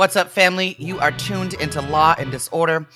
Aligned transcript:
What's 0.00 0.16
up, 0.16 0.30
family? 0.30 0.76
You 0.78 0.98
are 0.98 1.12
tuned 1.12 1.52
into 1.52 1.82
Law 1.82 2.14
and 2.16 2.32
Disorder, 2.32 2.86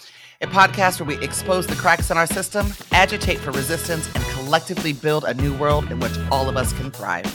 a 0.41 0.47
podcast 0.47 1.00
where 1.00 1.07
we 1.07 1.23
expose 1.23 1.67
the 1.67 1.75
cracks 1.75 2.11
in 2.11 2.17
our 2.17 2.27
system, 2.27 2.68
agitate 2.92 3.36
for 3.41 3.50
resistance, 3.50 4.07
and 4.15 4.25
collectively 4.29 4.95
build 4.95 5.25
a 5.25 5.34
new 5.34 5.54
world 5.59 5.93
in 5.93 6.00
which 6.00 6.17
all 6.31 6.49
of 6.49 6.56
us 6.56 6.72
can 6.72 6.90
thrive. 6.90 7.27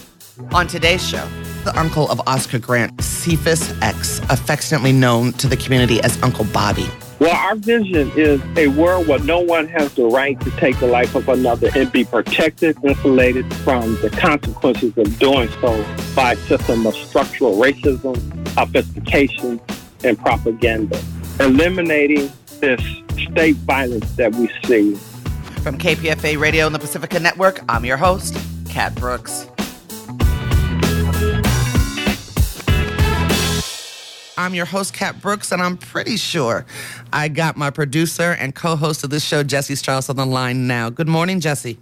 On 0.55 0.65
today's 0.65 1.07
show, 1.07 1.23
the 1.65 1.79
uncle 1.79 2.09
of 2.09 2.19
Oscar 2.25 2.57
Grant, 2.57 2.99
Cephus 2.99 3.79
X, 3.83 4.17
affectionately 4.31 4.91
known 4.91 5.33
to 5.33 5.45
the 5.45 5.55
community 5.55 6.01
as 6.01 6.19
Uncle 6.23 6.45
Bobby. 6.45 6.89
Well, 7.19 7.35
our 7.35 7.55
vision 7.55 8.11
is 8.15 8.41
a 8.57 8.69
world 8.69 9.07
where 9.07 9.19
no 9.19 9.39
one 9.39 9.67
has 9.67 9.93
the 9.93 10.05
right 10.05 10.39
to 10.41 10.49
take 10.51 10.79
the 10.79 10.87
life 10.87 11.13
of 11.13 11.29
another 11.29 11.69
and 11.75 11.91
be 11.91 12.05
protected, 12.05 12.75
insulated 12.83 13.53
from 13.57 14.01
the 14.01 14.09
consequences 14.09 14.97
of 14.97 15.19
doing 15.19 15.47
so 15.61 15.85
by 16.15 16.31
a 16.31 16.37
system 16.37 16.87
of 16.87 16.95
structural 16.95 17.57
racism, 17.57 18.38
obfuscation, 18.57 19.59
and 20.03 20.17
propaganda. 20.17 21.01
Eliminating 21.39 22.31
this 22.59 22.81
state 23.31 23.55
violence 23.57 24.11
that 24.15 24.33
we 24.35 24.49
see. 24.65 24.95
From 25.61 25.77
KPFA 25.77 26.39
Radio 26.39 26.65
and 26.65 26.75
the 26.75 26.79
Pacifica 26.79 27.19
Network, 27.19 27.61
I'm 27.67 27.85
your 27.85 27.97
host, 27.97 28.37
Cat 28.69 28.95
Brooks. 28.95 29.47
I'm 34.37 34.53
your 34.53 34.65
host, 34.65 34.93
Cat 34.93 35.21
Brooks, 35.21 35.51
and 35.51 35.61
I'm 35.61 35.75
pretty 35.75 36.15
sure 36.15 36.65
I 37.11 37.27
got 37.27 37.57
my 37.57 37.69
producer 37.69 38.37
and 38.39 38.55
co 38.55 38.77
host 38.77 39.03
of 39.03 39.09
this 39.09 39.23
show, 39.23 39.43
Jesse 39.43 39.75
Strauss, 39.75 40.09
on 40.09 40.15
the 40.15 40.25
line 40.25 40.65
now. 40.65 40.89
Good 40.89 41.09
morning, 41.09 41.41
Jesse. 41.41 41.77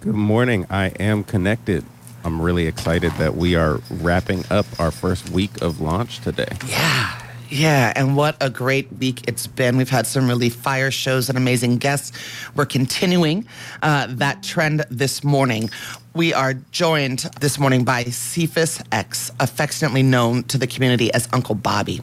Good 0.00 0.14
morning. 0.14 0.66
I 0.68 0.88
am 1.00 1.24
connected. 1.24 1.82
I'm 2.24 2.40
really 2.40 2.66
excited 2.66 3.12
that 3.12 3.36
we 3.36 3.54
are 3.54 3.80
wrapping 3.90 4.44
up 4.50 4.66
our 4.78 4.90
first 4.90 5.28
week 5.30 5.60
of 5.60 5.80
launch 5.80 6.20
today. 6.20 6.48
Yeah. 6.66 7.20
Yeah, 7.50 7.92
and 7.94 8.16
what 8.16 8.36
a 8.40 8.48
great 8.50 8.90
week 8.94 9.28
it's 9.28 9.46
been. 9.46 9.76
We've 9.76 9.90
had 9.90 10.06
some 10.06 10.28
really 10.28 10.48
fire 10.48 10.90
shows 10.90 11.28
and 11.28 11.36
amazing 11.38 11.76
guests. 11.76 12.10
We're 12.56 12.64
continuing 12.64 13.46
uh, 13.82 14.08
that 14.10 14.42
trend 14.42 14.84
this 14.90 15.22
morning. 15.22 15.70
We 16.14 16.32
are 16.32 16.54
joined 16.72 17.18
this 17.40 17.58
morning 17.58 17.84
by 17.84 18.04
Cephus 18.04 18.82
X, 18.90 19.30
affectionately 19.38 20.02
known 20.02 20.44
to 20.44 20.58
the 20.58 20.66
community 20.66 21.12
as 21.12 21.28
Uncle 21.32 21.54
Bobby. 21.54 22.00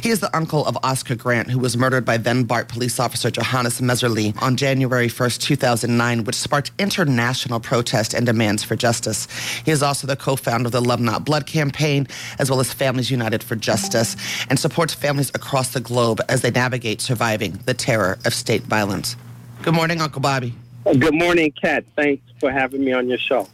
He 0.00 0.10
is 0.10 0.20
the 0.20 0.34
uncle 0.34 0.64
of 0.66 0.78
Oscar 0.82 1.14
Grant, 1.14 1.50
who 1.50 1.58
was 1.58 1.76
murdered 1.76 2.04
by 2.04 2.16
then 2.16 2.44
BART 2.44 2.68
police 2.68 2.98
officer 2.98 3.30
Johannes 3.30 3.80
Mehserle 3.80 4.40
on 4.40 4.56
January 4.56 5.08
1st, 5.08 5.40
2009, 5.40 6.24
which 6.24 6.36
sparked 6.36 6.70
international 6.78 7.60
protest 7.60 8.14
and 8.14 8.24
demands 8.24 8.64
for 8.64 8.76
justice. 8.76 9.26
He 9.64 9.70
is 9.70 9.82
also 9.82 10.06
the 10.06 10.16
co-founder 10.16 10.66
of 10.66 10.72
the 10.72 10.80
Love 10.80 11.00
Not 11.00 11.24
Blood 11.24 11.46
campaign, 11.46 12.06
as 12.38 12.48
well 12.48 12.60
as 12.60 12.72
Families 12.72 13.10
United 13.10 13.42
for 13.42 13.56
Justice, 13.56 14.16
and 14.48 14.58
supports 14.58 14.94
families 14.94 15.30
across 15.34 15.72
the 15.72 15.80
globe 15.80 16.20
as 16.28 16.40
they 16.40 16.50
navigate 16.50 17.00
surviving 17.00 17.58
the 17.66 17.74
terror 17.74 18.18
of 18.24 18.32
state 18.32 18.62
violence. 18.62 19.16
Good 19.62 19.74
morning, 19.74 20.00
Uncle 20.00 20.20
Bobby. 20.20 20.54
Good 20.84 21.14
morning, 21.14 21.52
Cat. 21.52 21.84
Thanks 21.96 22.22
for 22.40 22.50
having 22.50 22.84
me 22.84 22.92
on 22.92 23.08
your 23.08 23.18
show. 23.18 23.48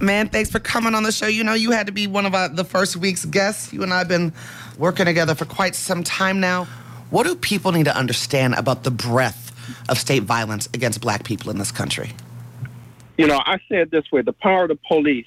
Man, 0.00 0.28
thanks 0.28 0.48
for 0.48 0.60
coming 0.60 0.94
on 0.94 1.02
the 1.02 1.10
show. 1.10 1.26
You 1.26 1.42
know, 1.42 1.54
you 1.54 1.72
had 1.72 1.86
to 1.86 1.92
be 1.92 2.06
one 2.06 2.24
of 2.24 2.34
our, 2.34 2.48
the 2.48 2.62
first 2.62 2.96
week's 2.96 3.24
guests. 3.24 3.72
You 3.72 3.82
and 3.82 3.92
I 3.92 3.98
have 3.98 4.08
been 4.08 4.32
working 4.78 5.06
together 5.06 5.34
for 5.34 5.44
quite 5.44 5.74
some 5.74 6.02
time 6.04 6.40
now. 6.40 6.64
What 7.10 7.26
do 7.26 7.34
people 7.34 7.72
need 7.72 7.84
to 7.84 7.96
understand 7.96 8.54
about 8.54 8.84
the 8.84 8.90
breadth 8.90 9.52
of 9.88 9.98
state 9.98 10.22
violence 10.22 10.68
against 10.72 11.00
black 11.00 11.24
people 11.24 11.50
in 11.50 11.58
this 11.58 11.72
country? 11.72 12.12
You 13.18 13.26
know, 13.26 13.40
I 13.44 13.58
said 13.68 13.90
this 13.90 14.04
way 14.12 14.22
the 14.22 14.32
power 14.32 14.62
of 14.62 14.68
the 14.68 14.78
police 14.88 15.26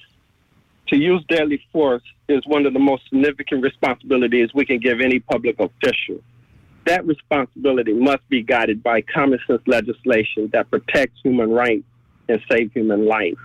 to 0.88 0.96
use 0.96 1.24
deadly 1.28 1.62
force 1.72 2.02
is 2.28 2.42
one 2.46 2.66
of 2.66 2.72
the 2.72 2.78
most 2.78 3.04
significant 3.08 3.62
responsibilities 3.62 4.50
we 4.54 4.64
can 4.64 4.78
give 4.78 5.00
any 5.00 5.20
public 5.20 5.58
official. 5.58 6.22
That 6.86 7.06
responsibility 7.06 7.92
must 7.92 8.28
be 8.28 8.42
guided 8.42 8.82
by 8.82 9.02
common 9.02 9.38
sense 9.46 9.62
legislation 9.66 10.50
that 10.52 10.70
protects 10.70 11.20
human 11.22 11.50
rights 11.50 11.84
and 12.28 12.40
save 12.50 12.72
human 12.72 13.06
life. 13.06 13.38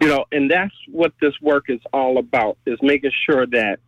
You 0.00 0.08
know, 0.08 0.24
and 0.32 0.50
that's 0.50 0.74
what 0.90 1.12
this 1.20 1.34
work 1.40 1.64
is 1.68 1.80
all 1.92 2.18
about, 2.18 2.56
is 2.66 2.78
making 2.82 3.12
sure 3.26 3.46
that 3.46 3.78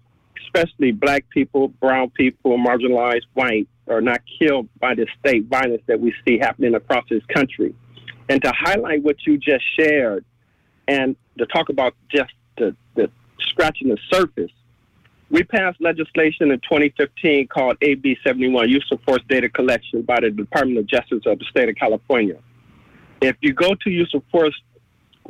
especially 0.44 0.93
black 0.93 1.28
people, 1.31 1.69
brown 1.69 2.10
people, 2.10 2.59
marginalized 2.59 3.26
white, 3.34 3.69
are 3.88 4.00
not 4.00 4.20
killed 4.38 4.69
by 4.78 4.94
the 4.94 5.06
state 5.19 5.47
violence 5.47 5.82
that 5.87 6.00
we 6.00 6.15
see 6.26 6.38
happening 6.38 6.75
across 6.75 7.04
this 7.10 7.25
country. 7.26 7.75
And 8.28 8.43
to 8.43 8.53
highlight 8.56 9.03
what 9.03 9.16
you 9.26 9.38
just 9.38 9.65
shared 9.78 10.25
and 10.88 11.16
to 11.38 11.47
talk 11.47 11.69
about 11.69 11.94
just 12.10 12.32
the, 12.56 12.76
the 12.94 13.10
scratching 13.41 13.88
the 13.88 13.98
surface, 14.10 14.50
we 15.31 15.43
passed 15.43 15.81
legislation 15.81 16.50
in 16.50 16.60
2015 16.60 17.49
called 17.49 17.78
AB 17.81 18.19
71, 18.22 18.69
Use 18.69 18.87
of 18.93 19.00
Force 19.03 19.22
Data 19.28 19.49
Collection 19.49 20.03
by 20.03 20.20
the 20.20 20.31
Department 20.31 20.78
of 20.78 20.87
Justice 20.87 21.22
of 21.26 21.38
the 21.38 21.44
state 21.47 21.69
of 21.69 21.75
California. 21.76 22.38
If 23.22 23.37
you 23.41 23.54
go 23.54 23.75
to 23.75 23.91
Use 23.91 24.12
of 24.14 24.22
Force 24.31 24.54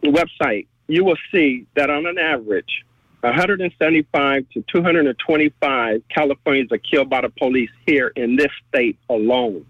website, 0.03 0.67
you 0.89 1.05
will 1.05 1.19
see 1.31 1.67
that 1.77 1.89
on 1.89 2.07
an 2.07 2.19
average, 2.19 2.85
175 3.23 4.49
to 4.51 4.65
225 4.73 6.03
Californians 6.09 6.73
are 6.73 6.79
killed 6.79 7.09
by 7.09 7.21
the 7.21 7.29
police 7.29 7.71
here 7.87 8.13
in 8.17 8.37
this 8.37 8.51
state 8.69 8.99
alone. 9.09 9.65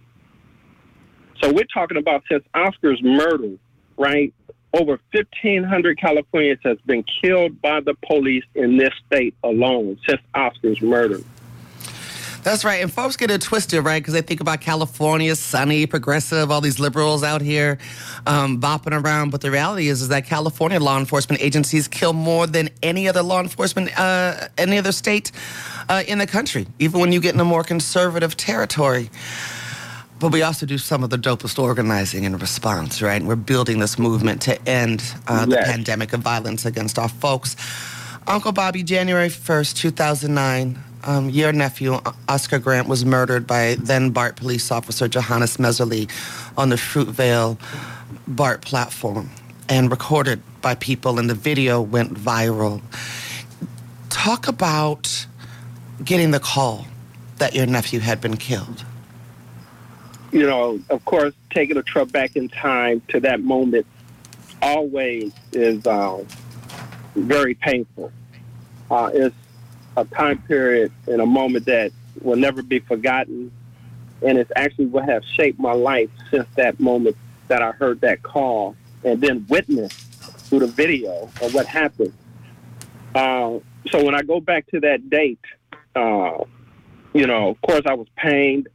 So 1.43 1.53
we're 1.53 1.65
talking 1.73 1.99
about 1.99 2.23
since 2.31 2.45
Oscar's 2.55 3.03
murder, 3.03 3.57
right? 3.99 4.33
Over 4.73 4.99
1,500 5.13 5.99
Californians 5.99 6.61
has 6.65 6.79
been 6.87 7.05
killed 7.23 7.61
by 7.61 7.81
the 7.81 7.95
police 8.07 8.45
in 8.55 8.79
this 8.79 8.95
state 9.07 9.35
alone 9.45 9.99
since 10.09 10.23
Oscar's 10.35 10.81
murder. 10.81 11.21
That's 12.43 12.65
right. 12.65 12.83
And 12.83 12.93
folks 12.93 13.17
get 13.17 13.31
it 13.31 13.41
twisted, 13.41 13.85
right? 13.85 14.03
Because 14.03 14.15
they 14.15 14.23
think 14.23 14.41
about 14.41 14.61
California, 14.61 15.37
sunny, 15.37 15.87
progressive, 15.87 16.51
all 16.51 16.61
these 16.61 16.81
liberals 16.81 17.23
out 17.23 17.41
here 17.41 17.79
um, 18.27 18.61
bopping 18.61 19.01
around. 19.01 19.31
But 19.31 19.43
the 19.43 19.51
reality 19.51 19.89
is, 19.89 20.03
is 20.03 20.09
that 20.09 20.27
California 20.27 20.81
law 20.81 20.99
enforcement 20.99 21.41
agencies 21.41 21.87
kill 21.87 22.13
more 22.13 22.49
than 22.49 22.71
any 22.83 23.09
other 23.09 23.23
law 23.23 23.41
enforcement, 23.41 23.97
uh, 23.99 24.49
any 24.59 24.77
other 24.77 24.93
state 24.93 25.31
uh, 25.89 26.03
in 26.09 26.19
the 26.19 26.27
country, 26.27 26.67
even 26.81 27.01
when 27.01 27.13
you 27.13 27.21
get 27.21 27.35
in 27.35 27.41
a 27.41 27.45
more 27.45 27.63
conservative 27.63 28.37
territory. 28.37 29.09
But 30.19 30.33
we 30.33 30.43
also 30.43 30.67
do 30.67 30.79
some 30.79 31.03
of 31.03 31.11
the 31.11 31.17
dopest 31.17 31.59
organizing 31.59 32.25
in 32.25 32.37
response, 32.39 33.03
right? 33.03 33.23
We're 33.23 33.37
building 33.37 33.81
this 33.81 33.99
movement 33.99 34.43
to 34.43 34.69
end 34.69 35.03
uh, 35.27 35.47
the 35.47 35.57
yes. 35.57 35.71
pandemic 35.71 36.13
of 36.13 36.21
violence 36.21 36.65
against 36.65 36.99
our 36.99 37.09
folks. 37.09 37.57
Uncle 38.27 38.53
Bobby, 38.53 38.85
January 38.85 39.29
1st, 39.29 39.77
2009, 39.77 40.79
um, 41.05 41.31
your 41.31 41.53
nephew, 41.53 41.99
Oscar 42.29 42.59
Grant, 42.59 42.89
was 42.89 43.05
murdered 43.05 43.47
by 43.47 43.77
then 43.79 44.11
BART 44.11 44.37
police 44.37 44.71
officer 44.71 45.09
Johannes 45.09 45.57
Mehserle 45.57 46.11
on 46.57 46.69
the 46.69 46.77
Fruitvale 46.77 47.59
BART 48.27 48.63
platform 48.63 49.31
and 49.69 49.91
recorded 49.91 50.43
by 50.61 50.75
people, 50.75 51.19
and 51.19 51.29
the 51.29 51.35
video 51.35 51.81
went 51.81 52.15
viral. 52.15 52.83
Talk 54.11 54.47
about 54.49 55.27
getting 56.05 56.31
the 56.31 56.41
call 56.41 56.87
that 57.39 57.55
your 57.55 57.67
nephew 57.67 58.01
had 58.01 58.21
been 58.21 58.37
killed. 58.37 58.85
You 60.31 60.47
know, 60.47 60.81
of 60.89 61.05
course, 61.05 61.35
taking 61.51 61.77
a 61.77 61.83
trip 61.83 62.13
back 62.13 62.37
in 62.37 62.49
time 62.49 63.03
to 63.09 63.21
that 63.21 63.41
moment 63.41 63.87
always 64.63 65.33
is 65.53 65.85
uh, 65.87 66.25
very 67.15 67.55
painful. 67.55 68.13
Uh, 68.91 69.11
it's 69.13 69.35
a 69.97 70.05
time 70.05 70.43
period 70.43 70.93
and 71.07 71.21
a 71.21 71.27
moment 71.27 71.67
that 71.67 71.93
will 72.21 72.37
never 72.37 72.63
be 72.63 72.81
forgotten. 72.81 73.53
And 74.23 74.39
it's 74.39 74.53
actually 74.57 74.87
what 74.87 75.05
has 75.05 75.25
shaped 75.25 75.59
my 75.59 75.73
life 75.73 76.11
since 76.31 76.47
that 76.57 76.79
moment 76.79 77.17
that 77.49 77.63
I 77.63 77.73
heard 77.73 78.01
that 78.03 78.23
call 78.23 78.77
and 79.05 79.21
then 79.21 79.45
witnessed 79.49 79.99
through 80.49 80.61
the 80.61 80.67
video 80.67 81.29
of 81.41 81.55
what 81.55 81.67
happened. 81.67 82.13
Uh, 83.15 83.59
so 83.91 84.05
when 84.05 84.15
I 84.15 84.23
go 84.23 84.41
back 84.41 84.67
to 84.69 84.81
that 84.81 85.11
date, 85.11 85.41
uh, 85.95 86.39
you 87.13 87.27
know, 87.27 87.49
of 87.49 87.61
course 87.63 87.83
I 87.87 87.95
was 87.95 88.07
pained. 88.17 88.69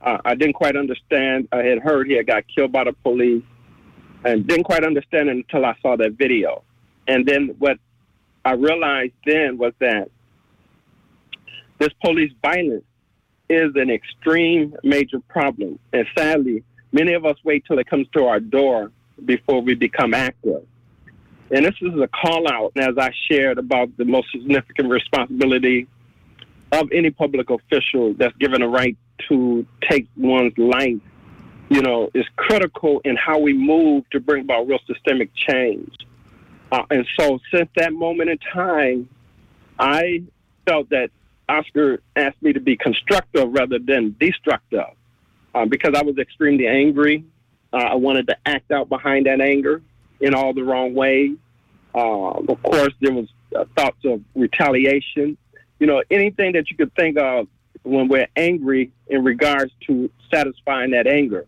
Uh, 0.00 0.18
I 0.24 0.34
didn't 0.34 0.54
quite 0.54 0.76
understand. 0.76 1.48
I 1.52 1.58
had 1.58 1.80
heard 1.80 2.06
he 2.06 2.14
had 2.14 2.26
got 2.26 2.44
killed 2.48 2.72
by 2.72 2.84
the 2.84 2.92
police 2.92 3.44
and 4.24 4.46
didn't 4.46 4.64
quite 4.64 4.84
understand 4.84 5.28
until 5.28 5.64
I 5.64 5.76
saw 5.82 5.96
that 5.96 6.12
video. 6.12 6.62
And 7.06 7.26
then 7.26 7.54
what 7.58 7.78
I 8.44 8.52
realized 8.52 9.14
then 9.26 9.58
was 9.58 9.72
that 9.80 10.10
this 11.78 11.90
police 12.02 12.32
violence 12.42 12.84
is 13.48 13.72
an 13.76 13.90
extreme 13.90 14.76
major 14.82 15.20
problem. 15.28 15.78
And 15.92 16.06
sadly, 16.16 16.64
many 16.92 17.14
of 17.14 17.24
us 17.24 17.36
wait 17.44 17.64
till 17.66 17.78
it 17.78 17.88
comes 17.88 18.06
to 18.14 18.24
our 18.24 18.40
door 18.40 18.92
before 19.24 19.62
we 19.62 19.74
become 19.74 20.14
active. 20.14 20.66
And 21.50 21.64
this 21.64 21.74
is 21.80 21.98
a 21.98 22.08
call 22.08 22.50
out, 22.52 22.72
as 22.76 22.98
I 22.98 23.10
shared, 23.30 23.58
about 23.58 23.96
the 23.96 24.04
most 24.04 24.30
significant 24.32 24.90
responsibility 24.90 25.86
of 26.72 26.90
any 26.92 27.10
public 27.10 27.48
official 27.48 28.12
that's 28.14 28.36
given 28.36 28.60
a 28.60 28.68
right 28.68 28.96
to 29.28 29.66
take 29.88 30.06
one's 30.16 30.56
life, 30.58 31.00
you 31.70 31.80
know, 31.80 32.10
is 32.12 32.26
critical 32.36 33.00
in 33.04 33.16
how 33.16 33.38
we 33.38 33.54
move 33.54 34.04
to 34.10 34.20
bring 34.20 34.42
about 34.42 34.68
real 34.68 34.78
systemic 34.86 35.30
change. 35.34 35.90
Uh, 36.70 36.82
and 36.90 37.06
so, 37.18 37.38
since 37.52 37.70
that 37.76 37.94
moment 37.94 38.28
in 38.28 38.38
time, 38.52 39.08
I 39.78 40.22
felt 40.66 40.90
that 40.90 41.10
Oscar 41.48 42.00
asked 42.14 42.42
me 42.42 42.52
to 42.52 42.60
be 42.60 42.76
constructive 42.76 43.50
rather 43.50 43.78
than 43.78 44.14
destructive 44.20 44.84
uh, 45.54 45.64
because 45.64 45.94
I 45.94 46.02
was 46.02 46.18
extremely 46.18 46.66
angry. 46.66 47.24
Uh, 47.72 47.76
I 47.76 47.94
wanted 47.94 48.26
to 48.28 48.36
act 48.46 48.70
out 48.70 48.88
behind 48.88 49.26
that 49.26 49.40
anger 49.40 49.82
in 50.20 50.34
all 50.34 50.52
the 50.52 50.62
wrong 50.62 50.94
ways. 50.94 51.36
Uh, 51.94 52.30
of 52.30 52.62
course, 52.62 52.92
there 53.00 53.12
was 53.12 53.28
uh, 53.56 53.64
thoughts 53.76 54.04
of 54.04 54.22
retaliation. 54.34 55.36
You 55.78 55.86
know, 55.86 56.02
anything 56.10 56.52
that 56.52 56.70
you 56.70 56.76
could 56.76 56.94
think 56.94 57.18
of 57.18 57.48
when 57.82 58.08
we're 58.08 58.28
angry 58.36 58.90
in 59.06 59.24
regards 59.24 59.72
to 59.86 60.10
satisfying 60.30 60.90
that 60.90 61.06
anger. 61.06 61.46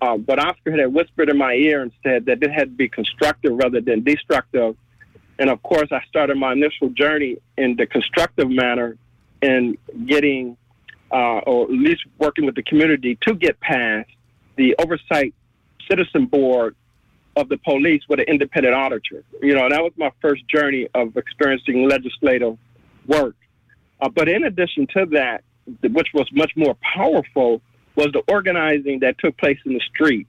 Uh, 0.00 0.16
but 0.16 0.38
Oscar 0.38 0.72
had 0.72 0.92
whispered 0.94 1.28
in 1.28 1.36
my 1.36 1.52
ear 1.54 1.82
and 1.82 1.92
said 2.02 2.24
that 2.26 2.42
it 2.42 2.50
had 2.50 2.64
to 2.64 2.76
be 2.76 2.88
constructive 2.88 3.52
rather 3.52 3.82
than 3.82 4.02
destructive. 4.02 4.76
And 5.38 5.50
of 5.50 5.62
course, 5.62 5.88
I 5.92 6.02
started 6.08 6.36
my 6.36 6.52
initial 6.52 6.88
journey 6.90 7.36
in 7.58 7.76
the 7.76 7.86
constructive 7.86 8.48
manner 8.48 8.96
in 9.42 9.78
getting, 10.06 10.56
uh, 11.10 11.38
or 11.46 11.64
at 11.64 11.70
least 11.70 12.02
working 12.18 12.46
with 12.46 12.54
the 12.54 12.62
community 12.62 13.18
to 13.26 13.34
get 13.34 13.58
past 13.60 14.08
the 14.56 14.74
oversight 14.78 15.34
citizen 15.88 16.26
board 16.26 16.76
of 17.36 17.48
the 17.48 17.56
police 17.58 18.02
with 18.08 18.20
an 18.20 18.26
independent 18.26 18.74
auditor. 18.74 19.24
You 19.42 19.54
know, 19.54 19.68
that 19.68 19.82
was 19.82 19.92
my 19.96 20.10
first 20.20 20.46
journey 20.48 20.88
of 20.94 21.16
experiencing 21.16 21.88
legislative 21.88 22.58
work. 23.06 23.36
Uh, 24.00 24.08
but 24.08 24.28
in 24.28 24.44
addition 24.44 24.86
to 24.94 25.06
that, 25.12 25.42
which 25.82 26.08
was 26.14 26.26
much 26.32 26.52
more 26.56 26.76
powerful, 26.94 27.60
was 27.96 28.08
the 28.12 28.22
organizing 28.28 29.00
that 29.00 29.18
took 29.18 29.36
place 29.38 29.58
in 29.64 29.74
the 29.74 29.80
street. 29.80 30.26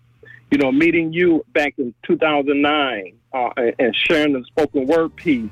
You 0.52 0.58
know, 0.58 0.72
meeting 0.72 1.14
you 1.14 1.46
back 1.54 1.76
in 1.78 1.94
2009 2.06 3.14
uh, 3.34 3.50
and 3.80 3.96
sharing 3.96 4.34
the 4.34 4.44
spoken 4.46 4.86
word 4.86 5.16
piece. 5.16 5.50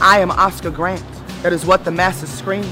I 0.00 0.18
am 0.18 0.32
Oscar 0.32 0.70
Grant. 0.70 1.04
That 1.44 1.52
is 1.52 1.66
what 1.66 1.84
the 1.84 1.90
masses 1.90 2.32
scream. 2.32 2.64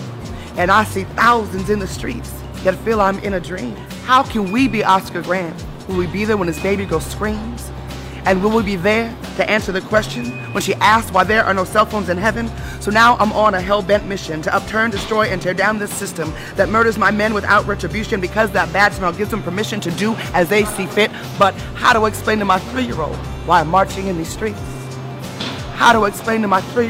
And 0.56 0.70
I 0.70 0.84
see 0.84 1.04
thousands 1.04 1.68
in 1.68 1.78
the 1.78 1.86
streets, 1.86 2.32
yet 2.64 2.74
feel 2.76 3.02
I'm 3.02 3.18
in 3.18 3.34
a 3.34 3.40
dream. 3.40 3.76
How 4.06 4.22
can 4.22 4.50
we 4.50 4.66
be 4.66 4.82
Oscar 4.82 5.20
Grant? 5.20 5.62
Will 5.86 5.98
we 5.98 6.06
be 6.06 6.24
there 6.24 6.38
when 6.38 6.48
his 6.48 6.58
baby 6.60 6.86
girl 6.86 6.98
screams? 6.98 7.70
And 8.24 8.42
will 8.42 8.50
we 8.50 8.62
be 8.62 8.76
there 8.76 9.14
to 9.36 9.50
answer 9.50 9.72
the 9.72 9.82
question 9.82 10.30
when 10.54 10.62
she 10.62 10.72
asks 10.76 11.12
why 11.12 11.22
there 11.22 11.44
are 11.44 11.52
no 11.52 11.64
cell 11.64 11.84
phones 11.84 12.08
in 12.08 12.16
heaven? 12.16 12.50
So 12.80 12.90
now 12.90 13.18
I'm 13.18 13.30
on 13.34 13.52
a 13.52 13.60
hell 13.60 13.82
bent 13.82 14.06
mission 14.06 14.40
to 14.40 14.54
upturn, 14.54 14.90
destroy, 14.90 15.26
and 15.26 15.42
tear 15.42 15.52
down 15.52 15.78
this 15.78 15.92
system 15.92 16.32
that 16.54 16.70
murders 16.70 16.96
my 16.96 17.10
men 17.10 17.34
without 17.34 17.66
retribution 17.66 18.22
because 18.22 18.52
that 18.52 18.72
bad 18.72 18.94
smell 18.94 19.12
gives 19.12 19.30
them 19.30 19.42
permission 19.42 19.80
to 19.80 19.90
do 19.90 20.14
as 20.32 20.48
they 20.48 20.64
see 20.64 20.86
fit. 20.86 21.10
But 21.38 21.52
how 21.74 21.92
do 21.92 22.04
I 22.04 22.08
explain 22.08 22.38
to 22.38 22.46
my 22.46 22.58
three 22.58 22.86
year 22.86 23.02
old 23.02 23.16
why 23.44 23.60
I'm 23.60 23.68
marching 23.68 24.06
in 24.06 24.16
these 24.16 24.32
streets? 24.32 24.58
How 25.74 25.92
do 25.92 26.04
I 26.04 26.08
explain 26.08 26.40
to 26.40 26.48
my 26.48 26.62
three 26.62 26.86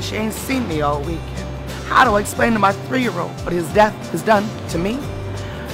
she 0.00 0.16
ain't 0.16 0.34
seen 0.34 0.66
me 0.68 0.80
all 0.80 1.00
weekend? 1.00 1.48
How 1.86 2.04
do 2.04 2.14
I 2.14 2.20
explain 2.20 2.52
to 2.52 2.58
my 2.58 2.72
three 2.72 3.02
year 3.02 3.18
old 3.18 3.32
what 3.44 3.52
his 3.52 3.68
death 3.72 3.94
has 4.10 4.22
done 4.22 4.48
to 4.70 4.78
me? 4.78 4.98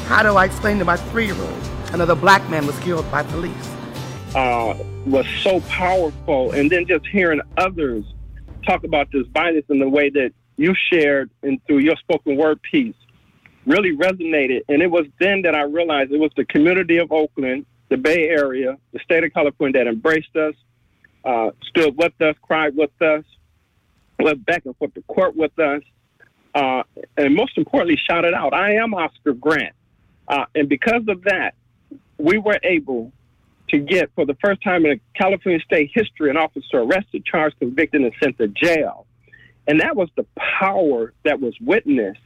How 0.06 0.23
do 0.23 0.37
I 0.37 0.44
explain 0.44 0.79
to 0.79 0.85
my 0.85 0.97
three 0.97 1.26
year 1.26 1.41
old 1.41 1.71
another 1.93 2.15
black 2.15 2.49
man 2.50 2.67
was 2.67 2.79
killed 2.81 3.11
by 3.11 3.23
police? 3.23 3.75
uh, 4.35 4.75
was 5.06 5.26
so 5.43 5.61
powerful. 5.61 6.53
And 6.53 6.71
then 6.71 6.87
just 6.87 7.06
hearing 7.06 7.41
others 7.56 8.05
talk 8.67 8.85
about 8.85 9.11
this 9.12 9.26
violence 9.29 9.67
in 9.69 9.79
the 9.79 9.88
way 9.88 10.11
that 10.11 10.32
you 10.56 10.75
shared 10.91 11.31
and 11.43 11.61
through 11.67 11.79
your 11.79 11.97
spoken 11.97 12.37
word 12.37 12.61
piece 12.62 12.94
really 13.67 13.97
resonated. 13.97 14.62
And 14.69 14.82
it 14.82 14.91
was 14.91 15.06
then 15.20 15.43
that 15.43 15.55
I 15.55 15.62
realized 15.62 16.12
it 16.12 16.20
was 16.20 16.32
the 16.37 16.44
community 16.44 16.99
of 16.99 17.11
Oakland, 17.12 17.67
the 17.88 17.97
Bay 17.97 18.29
Area, 18.29 18.77
the 18.93 18.99
state 19.00 19.25
of 19.25 19.32
California 19.32 19.85
that 19.85 19.88
embraced 19.88 20.35
us, 20.37 20.55
uh, 21.25 21.50
stood 21.69 21.97
with 21.97 22.12
us, 22.20 22.37
cried 22.43 22.77
with 22.77 22.91
us, 23.00 23.25
went 24.19 24.45
back 24.45 24.65
and 24.65 24.77
forth 24.77 24.95
to 24.95 25.03
court 25.03 25.37
with 25.37 25.59
us, 25.59 25.83
uh, 26.55 26.83
and 27.17 27.35
most 27.35 27.59
importantly, 27.59 27.99
shouted 28.09 28.35
out, 28.35 28.55
I 28.55 28.75
am 28.75 28.95
Oscar 28.95 29.33
Grant. 29.33 29.75
Uh, 30.29 30.45
and 30.55 30.69
because 30.69 31.03
of 31.09 31.25
that, 31.25 31.55
we 32.19 32.39
were 32.39 32.59
able 32.63 33.13
to 33.69 33.79
get, 33.79 34.11
for 34.15 34.25
the 34.25 34.37
first 34.45 34.63
time 34.63 34.87
in 34.87 35.01
California 35.15 35.61
state 35.65 35.91
history, 35.93 36.31
an 36.31 36.37
officer 36.37 36.79
arrested, 36.79 37.25
charged, 37.25 37.59
convicted, 37.59 38.03
and 38.03 38.13
sent 38.23 38.39
to 38.39 38.49
jail. 38.49 39.07
And 39.67 39.81
that 39.81 39.97
was 39.97 40.09
the 40.17 40.27
power 40.37 41.13
that 41.25 41.41
was 41.41 41.55
witnessed 41.61 42.21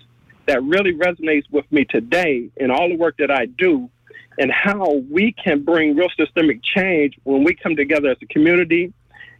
that 0.47 0.63
really 0.63 0.95
resonates 0.95 1.45
with 1.51 1.71
me 1.71 1.85
today 1.85 2.51
in 2.57 2.71
all 2.71 2.89
the 2.89 2.97
work 2.97 3.17
that 3.19 3.31
I 3.31 3.47
do 3.47 3.89
and 4.39 4.51
how 4.51 5.03
we 5.11 5.33
can 5.33 5.63
bring 5.63 5.97
real 5.97 6.09
systemic 6.17 6.63
change 6.63 7.19
when 7.25 7.45
we 7.45 7.55
come 7.55 7.77
together 7.77 8.09
as 8.09 8.17
a 8.23 8.27
community. 8.27 8.93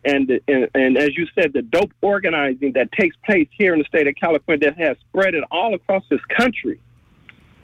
And, 0.05 0.31
and, 0.47 0.69
and 0.75 0.97
as 0.97 1.17
you 1.17 1.27
said, 1.35 1.53
the 1.53 1.63
dope 1.63 1.93
organizing 2.01 2.73
that 2.73 2.93
takes 2.93 3.17
place 3.25 3.49
here 3.51 3.73
in 3.73 3.81
the 3.81 3.85
state 3.85 4.07
of 4.07 4.15
California 4.15 4.71
that 4.71 4.79
has 4.79 4.97
spread 5.09 5.35
it 5.35 5.45
all 5.51 5.75
across 5.75 6.05
this 6.09 6.21
country 6.37 6.81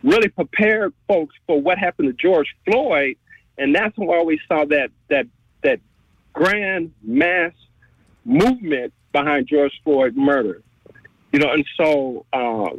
really 0.02 0.28
prepared 0.28 0.92
folks 1.08 1.34
for 1.46 1.60
what 1.60 1.78
happened 1.78 2.08
to 2.08 2.12
George 2.12 2.54
Floyd 2.66 3.16
and 3.58 3.74
that's 3.74 3.96
why 3.96 4.22
we 4.22 4.40
saw 4.48 4.64
that 4.66 4.90
that 5.08 5.26
that 5.62 5.80
grand 6.32 6.92
mass 7.02 7.52
movement 8.24 8.92
behind 9.12 9.46
George 9.46 9.72
Floyd 9.84 10.16
murder. 10.16 10.62
You 11.32 11.40
know, 11.40 11.52
and 11.52 11.64
so 11.76 12.26
uh, 12.32 12.76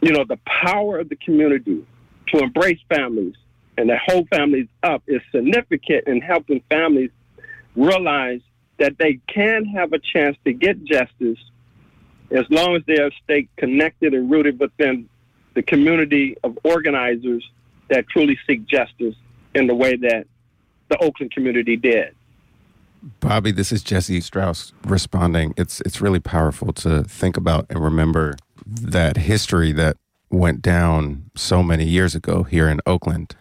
you 0.00 0.12
know 0.12 0.24
the 0.24 0.38
power 0.44 0.98
of 0.98 1.08
the 1.08 1.16
community 1.16 1.86
to 2.28 2.38
embrace 2.38 2.80
families 2.88 3.34
and 3.76 3.88
that 3.90 4.00
hold 4.06 4.28
families 4.28 4.68
up 4.82 5.02
is 5.06 5.22
significant 5.32 6.06
in 6.06 6.20
helping 6.20 6.62
families 6.68 7.10
realize 7.76 8.40
that 8.78 8.96
they 8.98 9.20
can 9.26 9.64
have 9.64 9.92
a 9.92 9.98
chance 9.98 10.36
to 10.44 10.52
get 10.52 10.82
justice 10.84 11.38
as 12.30 12.44
long 12.50 12.76
as 12.76 12.82
they 12.86 12.98
are 12.98 13.10
stay 13.24 13.48
connected 13.56 14.14
and 14.14 14.30
rooted 14.30 14.58
within 14.60 15.08
the 15.54 15.62
community 15.62 16.36
of 16.44 16.58
organizers 16.64 17.48
that 17.88 18.08
truly 18.08 18.38
seek 18.46 18.66
justice 18.66 19.14
in 19.54 19.66
the 19.66 19.74
way 19.74 19.96
that 19.96 20.26
the 20.88 20.98
Oakland 20.98 21.32
community 21.32 21.76
did. 21.76 22.14
Bobby, 23.20 23.52
this 23.52 23.72
is 23.72 23.82
Jesse 23.82 24.20
Strauss 24.20 24.72
responding. 24.84 25.54
It's 25.56 25.80
it's 25.82 26.00
really 26.00 26.20
powerful 26.20 26.72
to 26.74 27.04
think 27.04 27.36
about 27.36 27.66
and 27.70 27.82
remember 27.82 28.36
that 28.66 29.16
history 29.16 29.72
that 29.72 29.96
went 30.30 30.60
down 30.60 31.30
so 31.34 31.62
many 31.62 31.84
years 31.84 32.14
ago 32.14 32.42
here 32.42 32.68
in 32.68 32.80
Oakland. 32.86 33.34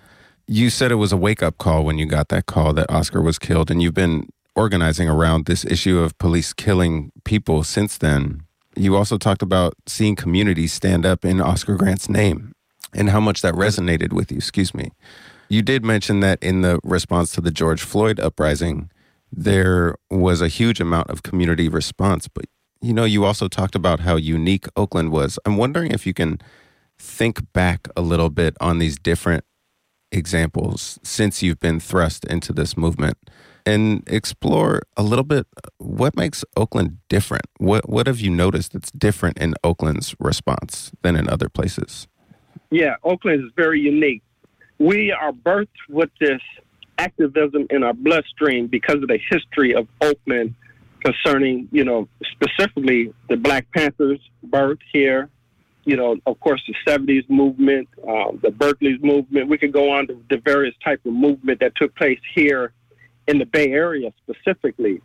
You 0.48 0.70
said 0.70 0.92
it 0.92 0.96
was 0.96 1.12
a 1.12 1.18
wake 1.18 1.44
up 1.44 1.58
call 1.58 1.84
when 1.84 1.98
you 1.98 2.06
got 2.06 2.30
that 2.30 2.46
call 2.46 2.72
that 2.74 2.90
Oscar 2.90 3.22
was 3.22 3.38
killed, 3.38 3.70
and 3.70 3.82
you've 3.82 3.94
been 3.94 4.30
organizing 4.58 5.08
around 5.08 5.46
this 5.46 5.64
issue 5.66 6.00
of 6.00 6.18
police 6.18 6.52
killing 6.52 7.12
people 7.24 7.64
since 7.64 7.98
then. 7.98 8.42
You 8.76 8.96
also 8.96 9.18
talked 9.18 9.42
about 9.42 9.76
seeing 9.86 10.16
communities 10.16 10.74
stand 10.74 11.06
up 11.06 11.24
in 11.24 11.40
Oscar 11.40 11.76
Grant's 11.76 12.10
name 12.10 12.54
and 12.94 13.12
how 13.12 13.20
much 13.20 13.42
that 13.42 13.54
resonated 13.54 14.12
with 14.12 14.32
you. 14.32 14.38
Excuse 14.38 14.74
me. 14.74 14.92
You 15.50 15.62
did 15.62 15.86
mention 15.86 16.20
that 16.22 16.42
in 16.42 16.62
the 16.62 16.80
response 16.84 17.32
to 17.34 17.42
the 17.42 17.52
George 17.52 17.82
Floyd 17.82 18.20
uprising, 18.20 18.90
there 19.32 19.96
was 20.10 20.42
a 20.42 20.48
huge 20.48 20.82
amount 20.82 21.10
of 21.10 21.24
community 21.24 21.70
response. 21.70 22.28
But, 22.28 22.46
you 22.82 22.94
know, 22.94 23.06
you 23.06 23.26
also 23.26 23.48
talked 23.48 23.76
about 23.76 24.02
how 24.02 24.16
unique 24.16 24.66
Oakland 24.76 25.12
was. 25.12 25.40
I'm 25.46 25.58
wondering 25.58 25.92
if 25.92 26.06
you 26.06 26.14
can 26.14 26.40
think 26.98 27.54
back 27.54 27.88
a 27.96 28.02
little 28.02 28.30
bit 28.30 28.58
on 28.60 28.80
these 28.80 28.98
different 28.98 29.44
examples 30.12 31.00
since 31.04 31.44
you've 31.44 31.60
been 31.60 31.80
thrust 31.80 32.26
into 32.26 32.54
this 32.54 32.76
movement 32.76 33.18
and 33.68 34.04
explore 34.08 34.82
a 34.96 35.04
little 35.04 35.26
bit 35.26 35.46
what 35.78 36.16
makes 36.16 36.44
Oakland 36.56 36.98
different. 37.10 37.46
What 37.58 37.90
what 37.90 38.08
have 38.08 38.20
you 38.20 38.32
noticed 38.32 38.74
that's 38.74 38.92
different 38.92 39.38
in 39.38 39.54
Oakland's 39.64 40.16
response 40.20 40.92
than 41.02 41.16
in 41.16 41.30
other 41.30 41.50
places? 41.50 42.08
Yeah, 42.70 42.96
Oakland 43.04 43.44
is 43.46 43.52
very 43.56 43.80
unique 43.80 44.24
we 44.80 45.12
are 45.12 45.32
birthed 45.32 45.68
with 45.90 46.10
this 46.20 46.42
activism 46.98 47.68
in 47.70 47.84
our 47.84 47.94
bloodstream 47.94 48.68
because 48.68 48.98
of 48.98 49.08
the 49.08 49.20
history 49.30 49.74
of 49.74 49.88
Oakland 50.02 50.56
concerning, 51.04 51.68
you 51.72 51.84
know, 51.84 52.08
specifically 52.32 53.14
the 53.30 53.38
Black 53.38 53.68
Panthers' 53.76 54.20
birth 54.44 54.80
here. 54.92 55.30
You 55.86 55.96
know, 55.96 56.18
of 56.26 56.40
course, 56.42 56.62
the 56.68 56.76
70s 56.86 57.30
movement, 57.30 57.88
uh, 58.04 58.32
the 58.42 58.52
Berkeley's 58.52 59.02
movement. 59.02 59.48
We 59.48 59.58
could 59.58 59.72
go 59.72 59.92
on 59.92 60.08
to 60.08 60.22
the 60.30 60.38
various 60.38 60.76
type 60.84 61.00
of 61.06 61.14
movement 61.14 61.62
that 61.62 61.74
took 61.78 61.96
place 61.96 62.20
here 62.36 62.74
in 63.28 63.38
the 63.38 63.46
Bay 63.46 63.72
Area 63.72 64.12
specifically. 64.24 65.02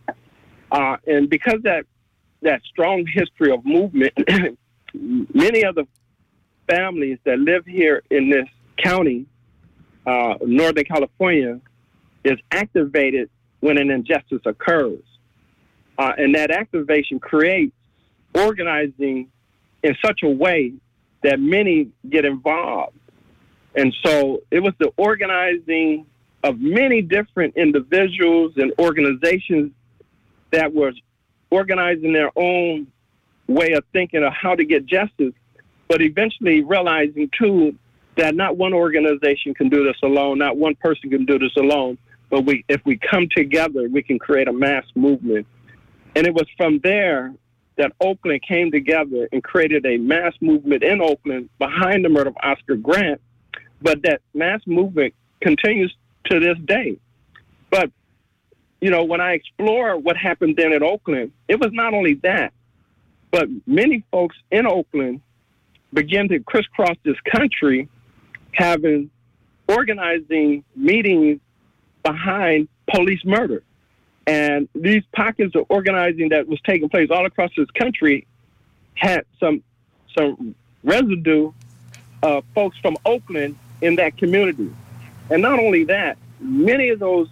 Uh, 0.70 0.96
and 1.06 1.28
because 1.28 1.60
that 1.64 1.84
that 2.42 2.60
strong 2.64 3.06
history 3.06 3.52
of 3.52 3.64
movement, 3.64 4.12
many 4.94 5.62
of 5.62 5.74
the 5.74 5.86
families 6.68 7.18
that 7.24 7.38
live 7.38 7.64
here 7.66 8.02
in 8.10 8.30
this 8.30 8.48
county 8.78 9.26
uh, 10.06 10.34
Northern 10.42 10.84
California 10.84 11.60
is 12.24 12.38
activated 12.50 13.30
when 13.60 13.78
an 13.78 13.90
injustice 13.90 14.42
occurs. 14.44 15.02
Uh, 15.98 16.12
and 16.16 16.34
that 16.34 16.50
activation 16.50 17.20
creates 17.20 17.76
organizing 18.34 19.28
in 19.82 19.96
such 20.04 20.20
a 20.22 20.28
way 20.28 20.72
that 21.22 21.38
many 21.38 21.88
get 22.08 22.24
involved. 22.24 22.96
And 23.74 23.94
so 24.04 24.42
it 24.50 24.60
was 24.60 24.72
the 24.78 24.92
organizing 24.96 26.06
of 26.44 26.60
many 26.60 27.02
different 27.02 27.56
individuals 27.56 28.52
and 28.56 28.72
organizations 28.78 29.72
that 30.50 30.72
were 30.72 30.92
organizing 31.50 32.12
their 32.12 32.30
own 32.36 32.86
way 33.46 33.72
of 33.72 33.84
thinking 33.92 34.22
of 34.24 34.32
how 34.32 34.54
to 34.54 34.64
get 34.64 34.86
justice, 34.86 35.34
but 35.88 36.00
eventually 36.00 36.62
realizing 36.62 37.30
too 37.38 37.76
that 38.16 38.34
not 38.34 38.56
one 38.56 38.74
organization 38.74 39.54
can 39.54 39.68
do 39.68 39.84
this 39.84 39.96
alone, 40.02 40.38
not 40.38 40.56
one 40.56 40.74
person 40.76 41.10
can 41.10 41.24
do 41.24 41.38
this 41.38 41.56
alone, 41.56 41.96
but 42.30 42.44
we 42.44 42.64
if 42.68 42.84
we 42.84 42.96
come 42.96 43.28
together, 43.34 43.88
we 43.88 44.02
can 44.02 44.18
create 44.18 44.48
a 44.48 44.52
mass 44.52 44.84
movement. 44.94 45.46
And 46.14 46.26
it 46.26 46.34
was 46.34 46.46
from 46.56 46.80
there 46.82 47.32
that 47.76 47.92
Oakland 48.00 48.42
came 48.42 48.70
together 48.70 49.28
and 49.32 49.42
created 49.42 49.86
a 49.86 49.96
mass 49.96 50.34
movement 50.40 50.82
in 50.82 51.00
Oakland 51.00 51.48
behind 51.58 52.04
the 52.04 52.08
murder 52.08 52.28
of 52.28 52.36
Oscar 52.42 52.76
Grant, 52.76 53.20
but 53.80 54.02
that 54.02 54.20
mass 54.34 54.60
movement 54.66 55.14
continues 55.40 55.94
to 56.26 56.40
this 56.40 56.58
day. 56.64 56.96
But 57.70 57.90
you 58.80 58.90
know, 58.90 59.04
when 59.04 59.20
I 59.20 59.32
explore 59.34 59.96
what 59.96 60.16
happened 60.16 60.56
then 60.56 60.72
in 60.72 60.82
Oakland, 60.82 61.32
it 61.46 61.60
was 61.60 61.70
not 61.72 61.94
only 61.94 62.14
that, 62.14 62.52
but 63.30 63.48
many 63.66 64.04
folks 64.10 64.36
in 64.50 64.66
Oakland 64.66 65.20
began 65.92 66.28
to 66.28 66.40
crisscross 66.40 66.96
this 67.04 67.16
country, 67.20 67.88
having 68.52 69.10
organizing 69.68 70.64
meetings 70.74 71.40
behind 72.02 72.68
police 72.90 73.24
murder. 73.24 73.62
And 74.26 74.68
these 74.74 75.02
pockets 75.14 75.54
of 75.54 75.66
organizing 75.68 76.30
that 76.30 76.46
was 76.46 76.60
taking 76.66 76.88
place 76.88 77.08
all 77.10 77.26
across 77.26 77.50
this 77.56 77.70
country 77.70 78.26
had 78.94 79.24
some 79.40 79.62
some 80.16 80.54
residue 80.84 81.52
of 82.22 82.44
folks 82.54 82.76
from 82.78 82.96
Oakland 83.04 83.56
in 83.80 83.96
that 83.96 84.16
community. 84.16 84.70
And 85.32 85.40
not 85.40 85.58
only 85.58 85.84
that, 85.84 86.18
many 86.40 86.90
of 86.90 86.98
those 86.98 87.26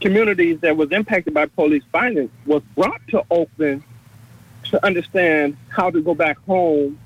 communities 0.00 0.58
that 0.62 0.76
was 0.76 0.90
impacted 0.90 1.32
by 1.32 1.46
police 1.46 1.84
violence 1.92 2.32
was 2.44 2.64
brought 2.74 3.00
to 3.08 3.24
Oakland 3.30 3.84
to 4.64 4.84
understand 4.84 5.56
how 5.68 5.88
to 5.88 6.02
go 6.02 6.16
back 6.16 6.36
home 6.46 6.98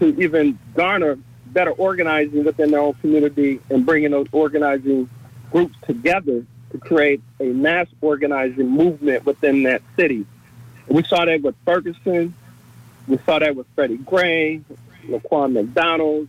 to 0.00 0.20
even 0.22 0.58
garner 0.74 1.18
better 1.46 1.70
organizing 1.70 2.44
within 2.44 2.72
their 2.72 2.80
own 2.80 2.92
community 2.94 3.58
and 3.70 3.86
bringing 3.86 4.10
those 4.10 4.26
organizing 4.32 5.08
groups 5.50 5.76
together 5.86 6.44
to 6.70 6.78
create 6.78 7.22
a 7.40 7.44
mass 7.44 7.86
organizing 8.02 8.68
movement 8.68 9.24
within 9.24 9.62
that 9.62 9.80
city. 9.96 10.26
We 10.88 11.04
saw 11.04 11.24
that 11.24 11.40
with 11.40 11.54
Ferguson. 11.64 12.34
We 13.08 13.18
saw 13.24 13.38
that 13.38 13.56
with 13.56 13.66
Freddie 13.74 13.96
Gray, 13.96 14.60
Laquan 15.06 15.54
McDonald. 15.54 16.28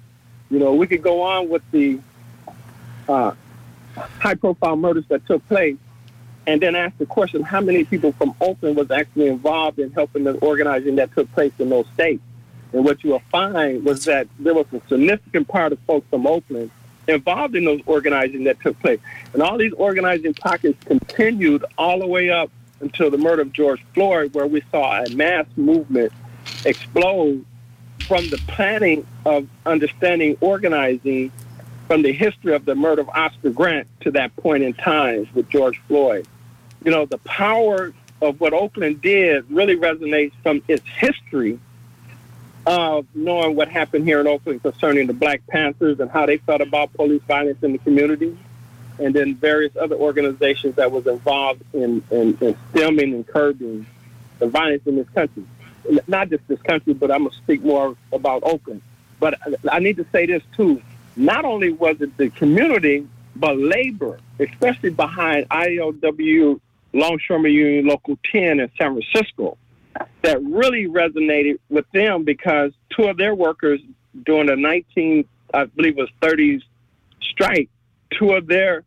You 0.50 0.60
know, 0.60 0.74
we 0.74 0.88
could 0.88 1.02
go 1.02 1.22
on 1.22 1.50
with 1.50 1.64
the 1.72 2.00
uh, 3.08 3.34
high 3.96 4.36
profile 4.36 4.76
murders 4.76 5.06
that 5.10 5.26
took 5.26 5.48
place 5.48 5.78
and 6.46 6.62
then 6.62 6.76
ask 6.76 6.98
the 6.98 7.06
question 7.06 7.42
how 7.42 7.62
many 7.62 7.84
people 7.84 8.12
from 8.14 8.36
Oakland 8.42 8.76
was 8.76 8.92
actually 8.92 9.28
involved 9.28 9.80
in 9.80 9.92
helping 9.92 10.24
the 10.24 10.34
organizing 10.40 10.96
that 10.96 11.14
took 11.14 11.32
place 11.34 11.54
in 11.60 11.70
those 11.70 11.86
states. 11.94 12.22
And 12.74 12.84
what 12.84 13.04
you 13.04 13.12
will 13.12 13.24
find 13.32 13.86
was 13.86 14.06
that 14.06 14.28
there 14.40 14.54
was 14.54 14.66
a 14.74 14.82
significant 14.88 15.48
part 15.48 15.72
of 15.72 15.80
folks 15.82 16.08
from 16.10 16.28
Oakland 16.28 16.72
involved 17.08 17.56
in 17.56 17.66
those 17.66 17.82
organizing 17.86 18.46
that 18.46 18.60
took 18.62 18.80
place. 18.80 19.00
And 19.34 19.42
all 19.42 19.58
these 19.58 19.74
organizing 19.74 20.34
pockets 20.34 20.82
continued 20.84 21.64
all 21.78 22.00
the 22.00 22.08
way 22.08 22.30
up 22.30 22.50
until 22.82 23.10
the 23.10 23.18
murder 23.18 23.44
of 23.44 23.54
George 23.54 23.84
Floyd, 23.94 24.34
where 24.34 24.48
we 24.48 24.64
saw 24.72 25.04
a 25.04 25.10
mass 25.12 25.46
movement 25.56 26.12
explode 26.66 27.46
from 28.08 28.30
the 28.30 28.38
planning 28.48 29.06
of 29.26 29.48
understanding 29.66 30.38
organizing 30.42 31.32
from 31.88 32.02
the 32.02 32.14
history 32.14 32.54
of 32.54 32.66
the 32.66 32.76
murder 32.76 33.02
of 33.02 33.10
Oscar 33.10 33.50
Grant 33.50 33.88
to 34.02 34.12
that 34.12 34.36
point 34.38 34.64
in 34.64 34.74
time 34.74 35.28
with 35.34 35.50
George 35.50 35.80
Floyd. 35.88 36.28
You 36.84 36.92
know, 36.92 37.06
the 37.06 37.18
power 37.20 37.94
of 38.22 38.40
what 38.40 38.54
Oakland 38.54 39.02
did 39.02 39.50
really 39.52 39.76
resonates 39.76 40.34
from 40.42 40.64
its 40.68 40.84
history 40.88 41.60
of 42.66 43.06
knowing 43.14 43.56
what 43.56 43.68
happened 43.68 44.06
here 44.06 44.22
in 44.22 44.28
Oakland 44.28 44.62
concerning 44.62 45.08
the 45.08 45.14
Black 45.14 45.46
Panthers 45.48 46.00
and 46.00 46.10
how 46.10 46.26
they 46.26 46.38
felt 46.38 46.62
about 46.62 46.94
police 46.94 47.22
violence 47.24 47.62
in 47.62 47.74
the 47.74 47.78
community, 47.80 48.38
and 49.00 49.14
then 49.14 49.36
various 49.36 49.76
other 49.76 49.96
organizations 49.96 50.76
that 50.76 50.90
was 50.92 51.06
involved 51.06 51.62
in, 51.74 52.02
in, 52.12 52.38
in 52.40 52.56
stemming 52.70 53.14
and 53.14 53.28
curbing 53.28 53.86
the 54.40 54.48
violence 54.48 54.84
in 54.86 54.96
this 54.96 55.10
country. 55.10 55.44
Not 56.08 56.30
just 56.30 56.48
this 56.48 56.62
country, 56.62 56.94
but 56.94 57.12
I'm 57.12 57.24
going 57.24 57.32
to 57.32 57.38
speak 57.38 57.62
more 57.62 57.98
about 58.14 58.44
Oakland. 58.44 58.82
But 59.20 59.38
I 59.70 59.80
need 59.80 59.98
to 59.98 60.06
say 60.14 60.26
this 60.26 60.44
too 60.56 60.82
not 61.16 61.46
only 61.46 61.72
was 61.72 61.98
it 62.02 62.16
the 62.18 62.30
community, 62.30 63.08
but 63.36 63.58
labor, 63.58 64.20
especially 64.40 64.90
behind 64.90 65.48
ILW 65.50 66.60
Longshoremen 66.94 67.52
Union 67.52 67.88
Local 67.88 68.18
10 68.32 68.60
in 68.60 68.72
San 68.78 69.00
Francisco, 69.00 69.58
that 70.22 70.44
really 70.44 70.88
resonated 70.88 71.60
with 71.70 71.86
them 71.94 72.24
because 72.24 72.72
two 72.96 73.06
of 73.06 73.18
their 73.18 73.36
workers 73.36 73.80
during 74.26 74.48
the 74.48 74.56
19, 74.56 75.26
I 75.54 75.66
believe 75.66 75.98
it 75.98 76.02
was 76.02 76.10
30s 76.22 76.62
strike, 77.22 77.70
two 78.18 78.32
of 78.32 78.48
their 78.48 78.84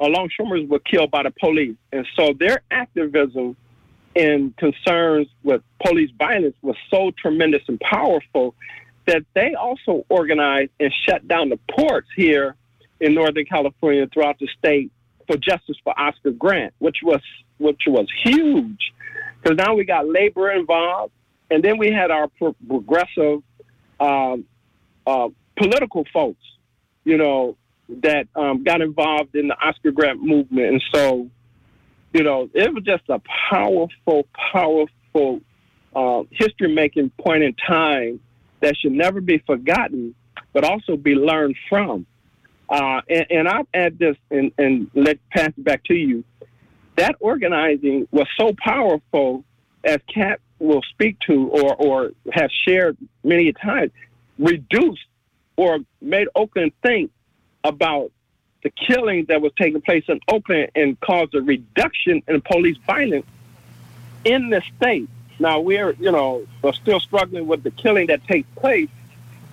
uh, 0.00 0.08
longshoremen 0.08 0.68
were 0.68 0.78
killed 0.80 1.10
by 1.10 1.22
the 1.22 1.30
police. 1.30 1.76
And 1.92 2.06
so 2.16 2.32
their 2.38 2.62
activism 2.70 3.56
and 4.16 4.56
concerns 4.56 5.28
with 5.42 5.62
police 5.84 6.10
violence 6.18 6.56
was 6.62 6.76
so 6.90 7.12
tremendous 7.12 7.62
and 7.68 7.78
powerful 7.80 8.54
that 9.08 9.24
they 9.34 9.54
also 9.54 10.04
organized 10.10 10.70
and 10.78 10.92
shut 11.08 11.26
down 11.26 11.48
the 11.48 11.58
ports 11.70 12.08
here 12.14 12.54
in 13.00 13.14
Northern 13.14 13.46
California 13.46 14.06
throughout 14.12 14.38
the 14.38 14.46
state 14.58 14.92
for 15.26 15.36
justice 15.36 15.76
for 15.82 15.98
Oscar 15.98 16.30
Grant, 16.32 16.74
which 16.78 16.98
was 17.02 17.20
which 17.56 17.82
was 17.86 18.06
huge, 18.22 18.92
because 19.42 19.56
now 19.56 19.74
we 19.74 19.84
got 19.84 20.06
labor 20.06 20.50
involved, 20.52 21.12
and 21.50 21.64
then 21.64 21.78
we 21.78 21.90
had 21.90 22.10
our 22.10 22.28
pro- 22.28 22.54
progressive 22.68 23.42
um, 23.98 24.44
uh, 25.06 25.28
political 25.56 26.04
folks, 26.12 26.44
you 27.04 27.16
know, 27.16 27.56
that 27.88 28.28
um, 28.36 28.62
got 28.62 28.80
involved 28.80 29.34
in 29.34 29.48
the 29.48 29.56
Oscar 29.58 29.90
Grant 29.90 30.22
movement, 30.22 30.68
and 30.68 30.82
so, 30.94 31.28
you 32.12 32.22
know, 32.22 32.48
it 32.54 32.72
was 32.72 32.84
just 32.84 33.02
a 33.08 33.20
powerful, 33.50 34.28
powerful 34.52 35.40
uh, 35.96 36.22
history-making 36.30 37.10
point 37.18 37.42
in 37.42 37.54
time 37.54 38.20
that 38.60 38.76
should 38.76 38.92
never 38.92 39.20
be 39.20 39.38
forgotten, 39.38 40.14
but 40.52 40.64
also 40.64 40.96
be 40.96 41.14
learned 41.14 41.56
from. 41.68 42.06
Uh, 42.68 43.00
and, 43.08 43.26
and, 43.30 43.48
I'll 43.48 43.68
add 43.72 43.98
this 43.98 44.16
and, 44.30 44.52
and 44.58 44.90
let 44.94 45.18
pass 45.30 45.48
it 45.48 45.64
back 45.64 45.84
to 45.84 45.94
you. 45.94 46.22
That 46.96 47.16
organizing 47.20 48.06
was 48.10 48.26
so 48.36 48.52
powerful, 48.58 49.44
as 49.84 49.98
Cat 50.12 50.40
will 50.58 50.82
speak 50.90 51.18
to 51.20 51.48
or, 51.48 51.74
or 51.76 52.10
have 52.32 52.50
shared 52.50 52.98
many 53.24 53.52
times, 53.52 53.92
reduced 54.38 55.06
or 55.56 55.78
made 56.02 56.28
Oakland 56.34 56.72
think 56.82 57.10
about 57.64 58.12
the 58.62 58.70
killing 58.70 59.24
that 59.28 59.40
was 59.40 59.52
taking 59.58 59.80
place 59.80 60.04
in 60.08 60.20
Oakland 60.28 60.70
and 60.74 60.98
caused 61.00 61.34
a 61.34 61.40
reduction 61.40 62.22
in 62.28 62.40
police 62.40 62.76
violence 62.86 63.26
in 64.24 64.50
the 64.50 64.62
state. 64.76 65.08
Now 65.38 65.60
we're, 65.60 65.92
you 65.92 66.10
know, 66.10 66.46
we're 66.62 66.72
still 66.72 67.00
struggling 67.00 67.46
with 67.46 67.62
the 67.62 67.70
killing 67.70 68.08
that 68.08 68.24
takes 68.24 68.48
place, 68.56 68.88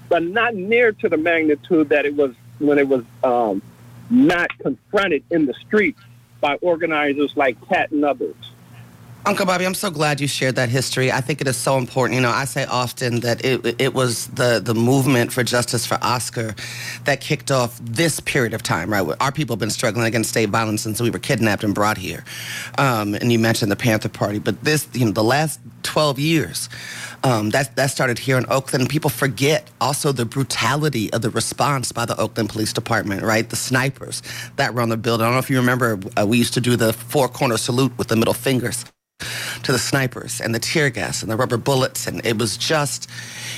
but 0.10 0.24
not 0.24 0.56
near 0.56 0.92
to 0.92 1.10
the 1.10 1.18
magnitude 1.18 1.90
that 1.90 2.06
it 2.06 2.16
was 2.16 2.34
when 2.60 2.78
it 2.78 2.88
was 2.88 3.04
um, 3.24 3.62
not 4.10 4.50
confronted 4.60 5.24
in 5.30 5.46
the 5.46 5.54
streets 5.54 6.02
by 6.42 6.56
organizers 6.56 7.36
like 7.36 7.58
Cat 7.68 7.92
and 7.92 8.04
others. 8.06 8.36
Uncle 9.28 9.48
Bobby, 9.48 9.66
I'm 9.66 9.74
so 9.74 9.90
glad 9.90 10.22
you 10.22 10.28
shared 10.28 10.56
that 10.58 10.70
history. 10.70 11.12
I 11.12 11.20
think 11.20 11.42
it 11.42 11.48
is 11.48 11.58
so 11.58 11.80
important. 11.80 12.14
You 12.14 12.22
know, 12.22 12.30
I 12.30 12.46
say 12.46 12.66
often 12.66 13.22
that 13.22 13.44
it, 13.44 13.82
it 13.82 13.96
was 13.96 14.28
the, 14.28 14.62
the 14.64 14.76
movement 14.76 15.34
for 15.34 15.44
justice 15.44 15.84
for 15.84 15.98
Oscar 16.04 16.54
that 17.06 17.22
kicked 17.22 17.50
off 17.50 17.80
this 17.82 18.20
period 18.20 18.54
of 18.54 18.62
time, 18.62 18.94
right? 18.94 19.18
Our 19.20 19.32
people 19.32 19.56
have 19.56 19.60
been 19.60 19.72
struggling 19.72 20.06
against 20.06 20.30
state 20.30 20.50
violence 20.50 20.84
since 20.84 21.02
we 21.02 21.10
were 21.10 21.18
kidnapped 21.18 21.64
and 21.64 21.74
brought 21.74 21.98
here. 21.98 22.24
Um, 22.78 23.16
and 23.16 23.32
you 23.32 23.40
mentioned 23.40 23.72
the 23.72 23.76
Panther 23.76 24.10
Party, 24.10 24.38
but 24.38 24.64
this, 24.64 24.88
you 24.94 25.06
know, 25.06 25.12
the 25.12 25.24
last 25.24 25.60
12 25.82 26.20
years, 26.20 26.70
um, 27.24 27.50
that, 27.50 27.76
that 27.78 27.88
started 27.88 28.20
here 28.20 28.38
in 28.38 28.46
Oakland. 28.50 28.90
People 28.90 29.10
forget 29.10 29.72
also 29.82 30.12
the 30.12 30.26
brutality 30.26 31.12
of 31.14 31.24
the 31.24 31.32
response 31.32 31.92
by 31.92 32.06
the 32.06 32.16
Oakland 32.20 32.50
Police 32.50 32.74
Department, 32.74 33.24
right? 33.24 33.50
The 33.50 33.56
snipers 33.56 34.22
that 34.58 34.76
were 34.76 34.82
on 34.82 34.90
the 34.90 34.98
building. 34.98 35.24
I 35.24 35.30
don't 35.30 35.34
know 35.34 35.40
if 35.40 35.50
you 35.50 35.58
remember, 35.58 36.00
uh, 36.16 36.28
we 36.28 36.38
used 36.38 36.54
to 36.54 36.62
do 36.62 36.76
the 36.76 36.94
four 36.94 37.28
corner 37.28 37.58
salute 37.58 37.98
with 37.98 38.10
the 38.10 38.16
middle 38.16 38.36
fingers 38.36 38.86
to 39.66 39.72
the 39.72 39.80
snipers 39.80 40.42
and 40.42 40.54
the 40.54 40.60
tear 40.60 40.90
gas 40.90 41.24
and 41.24 41.32
the 41.32 41.36
rubber 41.36 41.58
bullets 41.58 42.06
and 42.06 42.24
it 42.26 42.38
was 42.38 42.58
just 42.58 43.10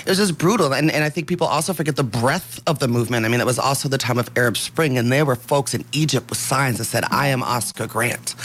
it 0.02 0.10
was 0.10 0.18
just 0.18 0.38
brutal 0.38 0.74
and, 0.74 0.90
and 0.92 1.04
i 1.04 1.10
think 1.10 1.28
people 1.28 1.48
also 1.48 1.74
forget 1.74 1.96
the 1.96 2.04
breadth 2.04 2.62
of 2.68 2.80
the 2.80 2.88
movement 2.88 3.26
i 3.26 3.30
mean 3.30 3.42
it 3.42 3.46
was 3.46 3.60
also 3.60 3.90
the 3.90 3.98
time 3.98 4.18
of 4.18 4.30
arab 4.38 4.56
spring 4.56 4.98
and 4.98 5.12
there 5.12 5.26
were 5.26 5.36
folks 5.36 5.74
in 5.74 5.84
egypt 5.92 6.30
with 6.30 6.38
signs 6.38 6.78
that 6.78 6.86
said 6.86 7.04
i 7.12 7.28
am 7.28 7.44
oscar 7.44 7.88
grant 7.88 8.36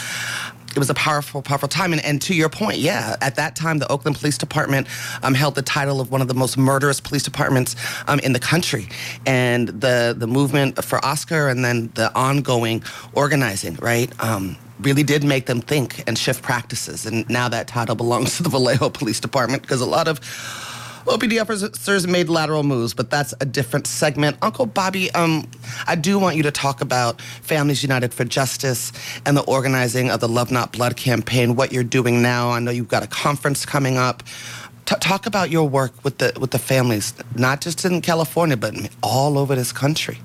it 0.75 0.79
was 0.79 0.89
a 0.89 0.95
powerful, 0.95 1.43
powerful 1.43 1.67
time. 1.67 1.93
And, 1.93 2.03
and, 2.03 2.19
to 2.23 2.33
your 2.33 2.49
point, 2.49 2.79
yeah, 2.79 3.15
at 3.21 3.35
that 3.35 3.55
time, 3.55 3.77
the 3.77 3.87
Oakland 3.91 4.17
Police 4.17 4.39
Department 4.39 4.87
um, 5.21 5.35
held 5.35 5.53
the 5.53 5.61
title 5.61 6.01
of 6.01 6.11
one 6.11 6.19
of 6.19 6.27
the 6.27 6.33
most 6.33 6.57
murderous 6.57 6.99
police 6.99 7.21
departments 7.21 7.75
um, 8.07 8.17
in 8.21 8.33
the 8.33 8.39
country. 8.39 8.89
And 9.27 9.67
the, 9.67 10.15
the 10.17 10.25
movement 10.25 10.83
for 10.83 11.03
Oscar 11.05 11.47
and 11.47 11.63
then 11.63 11.91
the 11.93 12.11
ongoing 12.15 12.83
organizing, 13.13 13.75
right? 13.75 14.11
Um, 14.19 14.57
really 14.79 15.03
did 15.03 15.23
make 15.23 15.45
them 15.45 15.61
think 15.61 16.03
and 16.07 16.17
shift 16.17 16.41
practices. 16.43 17.05
And 17.05 17.29
now 17.29 17.49
that 17.49 17.67
title 17.67 17.95
belongs 17.95 18.37
to 18.37 18.43
the 18.43 18.49
Vallejo 18.49 18.89
Police 18.89 19.19
Department 19.19 19.61
because 19.61 19.81
a 19.81 19.85
lot 19.85 20.07
of 20.07 20.19
OPD 21.05 21.41
officers 21.41 22.07
made 22.07 22.29
lateral 22.29 22.63
moves, 22.63 22.93
but 22.93 23.09
that's 23.09 23.33
a 23.41 23.45
different 23.45 23.87
segment. 23.87 24.37
Uncle 24.41 24.65
Bobby, 24.65 25.11
um, 25.11 25.45
I 25.85 25.95
do 25.95 26.17
want 26.17 26.37
you 26.37 26.43
to 26.43 26.51
talk 26.51 26.79
about 26.79 27.21
Families 27.21 27.83
United 27.83 28.13
for 28.13 28.23
Justice 28.23 28.93
and 29.25 29.35
the 29.35 29.41
organizing 29.41 30.09
of 30.09 30.21
the 30.21 30.29
Love 30.29 30.49
Not 30.49 30.71
Blood 30.71 30.95
campaign, 30.95 31.55
what 31.55 31.73
you're 31.73 31.83
doing 31.83 32.21
now. 32.21 32.51
I 32.51 32.59
know 32.59 32.71
you've 32.71 32.87
got 32.87 33.03
a 33.03 33.07
conference 33.07 33.65
coming 33.65 33.97
up. 33.97 34.23
T- 34.85 34.95
talk 35.01 35.25
about 35.25 35.49
your 35.49 35.67
work 35.67 35.91
with 36.05 36.19
the 36.19 36.31
with 36.39 36.51
the 36.51 36.59
families, 36.59 37.13
not 37.35 37.59
just 37.59 37.83
in 37.83 38.01
California, 38.01 38.55
but 38.55 38.73
all 39.01 39.37
over 39.37 39.55
this 39.55 39.73
country. 39.73 40.19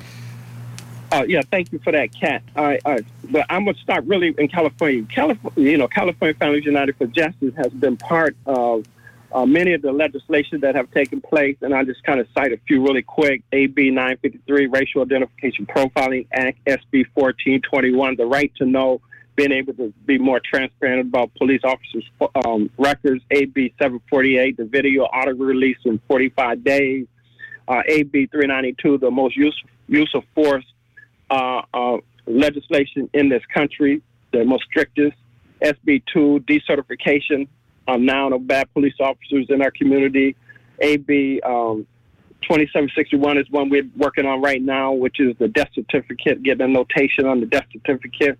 Uh, 1.10 1.24
yeah, 1.26 1.40
thank 1.50 1.72
you 1.72 1.78
for 1.78 1.92
that, 1.92 2.08
Cat. 2.14 2.42
But 2.54 3.46
I'm 3.48 3.64
gonna 3.64 3.78
start 3.78 4.04
really 4.04 4.34
in 4.36 4.48
California. 4.48 5.04
California, 5.04 5.70
you 5.70 5.78
know, 5.78 5.88
California 5.88 6.34
Families 6.34 6.64
United 6.64 6.96
for 6.96 7.06
Justice 7.06 7.54
has 7.56 7.72
been 7.72 7.96
part 7.96 8.36
of 8.44 8.84
uh, 9.32 9.46
many 9.46 9.72
of 9.72 9.82
the 9.82 9.92
legislation 9.92 10.60
that 10.60 10.74
have 10.74 10.90
taken 10.90 11.20
place, 11.20 11.56
and 11.62 11.74
I'll 11.74 11.84
just 11.84 12.02
kind 12.04 12.20
of 12.20 12.26
cite 12.34 12.52
a 12.52 12.58
few 12.66 12.82
really 12.82 13.02
quick. 13.02 13.42
AB 13.52 13.90
953, 13.90 14.66
Racial 14.66 15.02
Identification 15.02 15.66
Profiling 15.66 16.26
Act, 16.32 16.58
SB 16.66 17.06
1421, 17.14 18.16
the 18.16 18.26
right 18.26 18.52
to 18.56 18.66
know, 18.66 19.00
being 19.36 19.52
able 19.52 19.72
to 19.74 19.92
be 20.04 20.18
more 20.18 20.40
transparent 20.40 21.00
about 21.00 21.34
police 21.36 21.60
officers' 21.62 22.04
um, 22.44 22.68
records, 22.76 23.22
AB 23.30 23.72
748, 23.78 24.56
the 24.56 24.64
video 24.64 25.04
auto 25.04 25.32
release 25.34 25.78
in 25.84 26.00
45 26.08 26.64
days, 26.64 27.06
uh, 27.68 27.82
AB 27.86 28.26
392, 28.26 28.98
the 28.98 29.10
most 29.10 29.36
use, 29.36 29.62
use 29.88 30.10
of 30.14 30.24
force 30.34 30.64
uh, 31.30 31.62
uh, 31.74 31.98
legislation 32.26 33.08
in 33.14 33.28
this 33.28 33.42
country, 33.52 34.02
the 34.32 34.44
most 34.44 34.64
strictest, 34.64 35.16
SB 35.62 36.02
2, 36.12 36.44
decertification 36.46 37.48
um, 37.88 38.04
now 38.04 38.30
of 38.30 38.46
bad 38.46 38.72
police 38.74 38.94
officers 39.00 39.46
in 39.48 39.62
our 39.62 39.70
community. 39.70 40.36
AB 40.80 41.40
um, 41.42 41.86
2761 42.42 43.38
is 43.38 43.50
one 43.50 43.68
we're 43.68 43.88
working 43.96 44.26
on 44.26 44.40
right 44.40 44.62
now, 44.62 44.92
which 44.92 45.18
is 45.18 45.36
the 45.38 45.48
death 45.48 45.70
certificate, 45.74 46.42
getting 46.42 46.64
a 46.64 46.68
notation 46.68 47.26
on 47.26 47.40
the 47.40 47.46
death 47.46 47.66
certificate. 47.72 48.38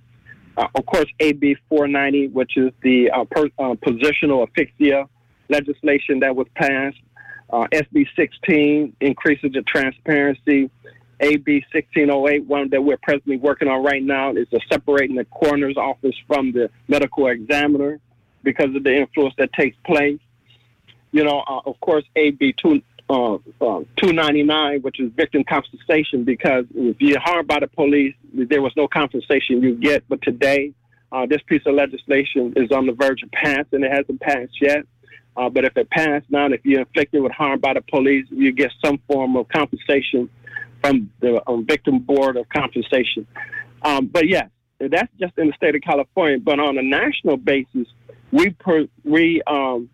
Uh, 0.57 0.67
of 0.75 0.87
course, 0.87 1.07
AB 1.21 1.57
490, 1.69 2.29
which 2.29 2.57
is 2.57 2.73
the 2.83 3.11
uh, 3.11 3.25
per, 3.25 3.47
uh, 3.59 3.75
positional 3.75 4.47
asphyxia 4.47 5.09
legislation 5.49 6.21
that 6.21 6.35
was 6.35 6.47
passed. 6.55 6.99
Uh, 7.51 7.67
SB 7.73 8.07
16 8.15 8.95
increases 9.01 9.53
the 9.53 9.63
transparency. 9.63 10.71
AB 11.21 11.65
1608, 11.73 12.45
one 12.47 12.69
that 12.71 12.83
we're 12.83 12.97
presently 12.99 13.37
working 13.37 13.69
on 13.69 13.83
right 13.83 14.03
now, 14.03 14.33
is 14.33 14.47
separating 14.71 15.17
the 15.17 15.25
coroner's 15.25 15.77
office 15.77 16.15
from 16.27 16.53
the 16.53 16.71
medical 16.87 17.27
examiner 17.29 18.01
because 18.43 18.75
of 18.75 18.85
the 18.85 18.95
influence 18.95 19.35
that 19.39 19.53
takes 19.53 19.77
place. 19.85 20.21
You 21.11 21.25
know, 21.25 21.43
uh, 21.47 21.61
of 21.67 21.81
course, 21.81 22.05
AB 22.17 22.55
two, 22.55 22.83
uh, 23.11 23.35
uh, 23.35 23.85
299, 23.97 24.83
which 24.83 25.01
is 25.01 25.11
victim 25.13 25.43
compensation, 25.45 26.25
because 26.25 26.67
if 26.75 27.01
you're 27.01 27.19
harmed 27.19 27.49
by 27.49 27.61
the 27.61 27.67
police, 27.67 28.15
there 28.33 28.63
was 28.63 28.73
no 28.77 28.87
compensation 28.87 29.63
you 29.63 29.75
get. 29.75 30.05
But 30.09 30.23
today, 30.23 30.73
uh, 31.11 31.27
this 31.27 31.41
piece 31.47 31.63
of 31.67 31.75
legislation 31.75 32.53
is 32.57 32.71
on 32.71 32.87
the 32.87 32.93
verge 32.93 33.23
of 33.23 33.31
passing. 33.33 33.67
And 33.73 33.85
it 33.85 33.93
hasn't 33.93 34.21
passed 34.21 34.61
yet. 34.61 34.85
Uh, 35.37 35.49
but 35.49 35.65
if 35.65 35.77
it 35.77 35.89
passed 35.91 36.27
now, 36.31 36.47
if 36.47 36.61
you're 36.65 36.81
inflicted 36.81 37.23
with 37.23 37.33
harm 37.33 37.61
by 37.61 37.73
the 37.73 37.81
police, 37.83 38.27
you 38.31 38.53
get 38.53 38.73
some 38.85 38.99
form 39.07 39.37
of 39.37 39.49
compensation 39.49 40.29
from 40.83 41.11
the 41.21 41.43
um, 41.49 41.67
victim 41.67 41.99
board 42.01 42.37
of 42.37 42.49
compensation. 42.49 43.27
Um, 43.83 44.07
but 44.07 44.29
yes, 44.29 44.49
that's 44.79 45.13
just 45.19 45.37
in 45.39 45.49
the 45.49 45.53
state 45.55 45.75
of 45.75 45.83
California. 45.83 46.39
But 46.39 46.61
on 46.61 46.79
a 46.79 46.83
national 46.83 47.37
basis, 47.37 47.87
we 48.33 48.51
per, 48.51 48.87
we 49.05 49.43
um, 49.47 49.89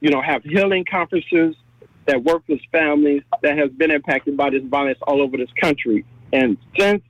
you 0.00 0.10
know 0.10 0.22
have 0.22 0.42
healing 0.44 0.84
conferences 0.90 1.56
that 2.06 2.22
work 2.22 2.42
with 2.48 2.60
families 2.70 3.22
that 3.42 3.58
has 3.58 3.70
been 3.70 3.90
impacted 3.90 4.36
by 4.36 4.50
this 4.50 4.62
violence 4.64 4.98
all 5.02 5.20
over 5.20 5.36
this 5.36 5.50
country. 5.60 6.04
And 6.32 6.56
since 6.78 7.02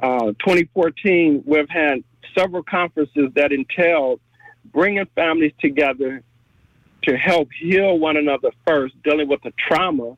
uh, 0.00 0.32
2014, 0.44 1.44
we've 1.46 1.68
had 1.68 2.02
several 2.36 2.62
conferences 2.62 3.30
that 3.34 3.52
entail 3.52 4.20
bringing 4.72 5.06
families 5.14 5.52
together 5.60 6.22
to 7.04 7.16
help 7.16 7.48
heal 7.58 7.98
one 7.98 8.16
another 8.16 8.50
first, 8.66 8.94
dealing 9.04 9.28
with 9.28 9.40
the 9.42 9.52
trauma, 9.68 10.16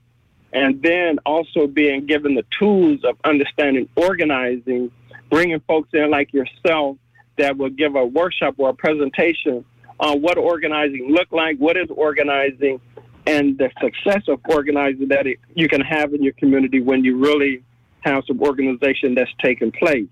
and 0.53 0.83
then 0.83 1.19
also 1.27 1.67
being 1.67 2.07
given 2.07 2.35
the 2.35 2.45
tools 2.59 3.05
of 3.05 3.17
understanding 3.25 3.89
organizing, 3.97 4.91
bringing 5.31 5.61
folks 5.61 5.91
in 5.93 6.11
like 6.11 6.33
yourself 6.33 6.97
that 7.37 7.57
will 7.57 7.71
give 7.71 7.95
a 7.95 8.05
workshop 8.05 8.55
or 8.59 8.71
a 8.71 8.75
presentation 8.75 9.65
on 10.01 10.23
what 10.23 10.39
organizing 10.39 11.09
look 11.11 11.31
like, 11.33 11.59
what 11.59 11.77
is 11.77 11.89
organizing, 11.91 12.81
and 13.27 13.59
the 13.59 13.71
success 13.81 14.23
of 14.29 14.41
organizing 14.49 15.09
that 15.09 15.27
you 15.55 15.69
can 15.69 15.81
have 15.81 16.15
in 16.15 16.23
your 16.23 16.33
community 16.35 16.81
when 16.81 17.05
you 17.05 17.19
really 17.19 17.63
have 18.01 18.25
some 18.27 18.41
organization 18.41 19.15
that's 19.15 19.31
taking 19.43 19.71
place. 19.71 20.09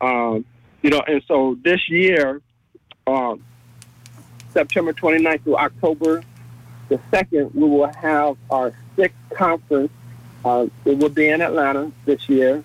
Um, 0.00 0.44
you 0.82 0.90
know, 0.90 1.02
and 1.06 1.22
so 1.28 1.56
this 1.62 1.88
year, 1.88 2.40
um, 3.06 3.44
September 4.52 4.92
29th 4.92 5.44
through 5.44 5.56
October 5.56 6.22
the 6.88 6.98
2nd, 7.12 7.54
we 7.54 7.68
will 7.68 7.86
have 7.86 8.36
our 8.50 8.72
sixth 8.96 9.16
conference. 9.34 9.92
Uh, 10.44 10.66
it 10.84 10.98
will 10.98 11.08
be 11.08 11.28
in 11.28 11.40
Atlanta 11.40 11.92
this 12.04 12.28
year. 12.28 12.62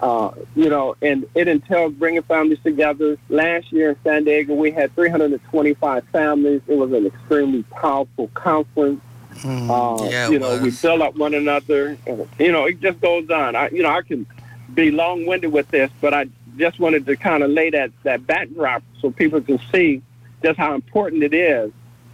Uh, 0.00 0.32
you 0.56 0.68
know, 0.68 0.96
and 1.00 1.26
it 1.34 1.46
entails 1.46 1.92
bringing 1.92 2.22
families 2.22 2.58
together. 2.64 3.16
Last 3.28 3.70
year 3.70 3.90
in 3.90 3.96
San 4.02 4.24
Diego, 4.24 4.54
we 4.54 4.72
had 4.72 4.92
325 4.96 6.04
families. 6.08 6.60
It 6.66 6.76
was 6.76 6.92
an 6.92 7.06
extremely 7.06 7.62
powerful 7.64 8.28
conference. 8.34 9.00
Mm, 9.34 9.70
uh, 9.70 10.10
yeah, 10.10 10.28
you 10.28 10.40
know, 10.40 10.50
was. 10.50 10.60
we 10.60 10.70
build 10.70 11.02
up 11.02 11.14
one 11.14 11.34
another. 11.34 11.96
And, 12.04 12.28
you 12.38 12.50
know, 12.50 12.64
it 12.64 12.80
just 12.80 13.00
goes 13.00 13.30
on. 13.30 13.54
I, 13.54 13.68
you 13.70 13.84
know, 13.84 13.90
I 13.90 14.02
can 14.02 14.26
be 14.74 14.90
long-winded 14.90 15.52
with 15.52 15.68
this, 15.68 15.90
but 16.00 16.12
I 16.12 16.26
just 16.56 16.80
wanted 16.80 17.06
to 17.06 17.16
kind 17.16 17.44
of 17.44 17.50
lay 17.50 17.70
that, 17.70 17.92
that 18.02 18.26
backdrop 18.26 18.82
so 19.00 19.12
people 19.12 19.40
can 19.40 19.60
see 19.70 20.02
just 20.42 20.58
how 20.58 20.74
important 20.74 21.22
it 21.22 21.32
is 21.32 21.70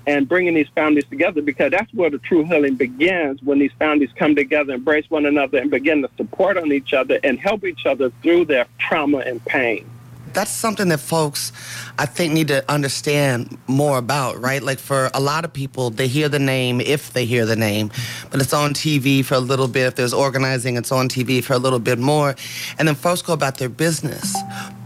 and 0.08 0.26
bringing 0.26 0.54
these 0.54 0.68
families 0.74 1.04
together 1.10 1.42
because 1.42 1.70
that's 1.70 1.92
where 1.92 2.08
the 2.08 2.18
true 2.18 2.42
healing 2.42 2.76
begins 2.76 3.42
when 3.42 3.58
these 3.58 3.72
families 3.78 4.08
come 4.16 4.34
together, 4.34 4.72
embrace 4.72 5.04
one 5.10 5.26
another, 5.26 5.58
and 5.58 5.70
begin 5.70 6.00
to 6.00 6.08
support 6.16 6.56
on 6.56 6.72
each 6.72 6.94
other 6.94 7.20
and 7.22 7.38
help 7.38 7.62
each 7.62 7.84
other 7.84 8.10
through 8.22 8.46
their 8.46 8.66
trauma 8.78 9.18
and 9.18 9.44
pain. 9.44 9.86
That's 10.32 10.50
something 10.50 10.88
that 10.88 11.00
folks, 11.00 11.52
I 11.98 12.06
think, 12.06 12.32
need 12.32 12.48
to 12.48 12.64
understand 12.72 13.58
more 13.66 13.98
about, 13.98 14.40
right? 14.40 14.62
Like 14.62 14.78
for 14.78 15.10
a 15.12 15.20
lot 15.20 15.44
of 15.44 15.52
people, 15.52 15.90
they 15.90 16.08
hear 16.08 16.30
the 16.30 16.38
name 16.38 16.80
if 16.80 17.12
they 17.12 17.26
hear 17.26 17.44
the 17.44 17.56
name, 17.56 17.90
but 18.30 18.40
it's 18.40 18.54
on 18.54 18.72
TV 18.72 19.22
for 19.22 19.34
a 19.34 19.40
little 19.40 19.68
bit. 19.68 19.88
If 19.88 19.96
there's 19.96 20.14
organizing, 20.14 20.78
it's 20.78 20.92
on 20.92 21.10
TV 21.10 21.44
for 21.44 21.52
a 21.52 21.58
little 21.58 21.80
bit 21.80 21.98
more. 21.98 22.34
And 22.78 22.88
then 22.88 22.94
folks 22.94 23.20
go 23.20 23.34
about 23.34 23.58
their 23.58 23.68
business. 23.68 24.34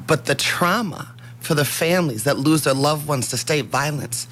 But 0.09 0.25
the 0.25 0.35
trauma 0.35 1.15
for 1.39 1.55
the 1.55 1.65
families 1.65 2.25
that 2.25 2.39
lose 2.39 2.65
their 2.65 2.75
loved 2.75 3.07
ones 3.07 3.29
to 3.31 3.37
state 3.37 3.67
violence, 3.67 4.27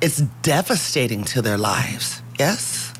it's 0.00 0.18
devastating 0.42 1.24
to 1.24 1.42
their 1.42 1.58
lives. 1.58 2.22
Yes? 2.38 2.92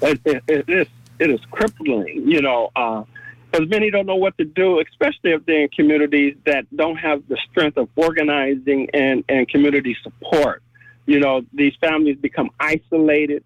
It, 0.00 0.20
it, 0.24 0.42
it 0.48 0.68
is. 0.68 0.86
It 1.18 1.30
is 1.30 1.40
crippling, 1.52 2.24
you 2.26 2.42
know, 2.42 2.70
because 2.74 3.60
uh, 3.60 3.66
many 3.66 3.90
don't 3.90 4.06
know 4.06 4.16
what 4.16 4.36
to 4.38 4.44
do, 4.44 4.80
especially 4.80 5.30
if 5.30 5.46
they're 5.46 5.62
in 5.62 5.68
communities 5.68 6.36
that 6.46 6.64
don't 6.74 6.96
have 6.96 7.22
the 7.28 7.38
strength 7.48 7.76
of 7.76 7.88
organizing 7.94 8.88
and, 8.92 9.22
and 9.28 9.48
community 9.48 9.96
support. 10.02 10.62
You 11.06 11.20
know, 11.20 11.42
these 11.52 11.74
families 11.80 12.16
become 12.16 12.50
isolated. 12.58 13.44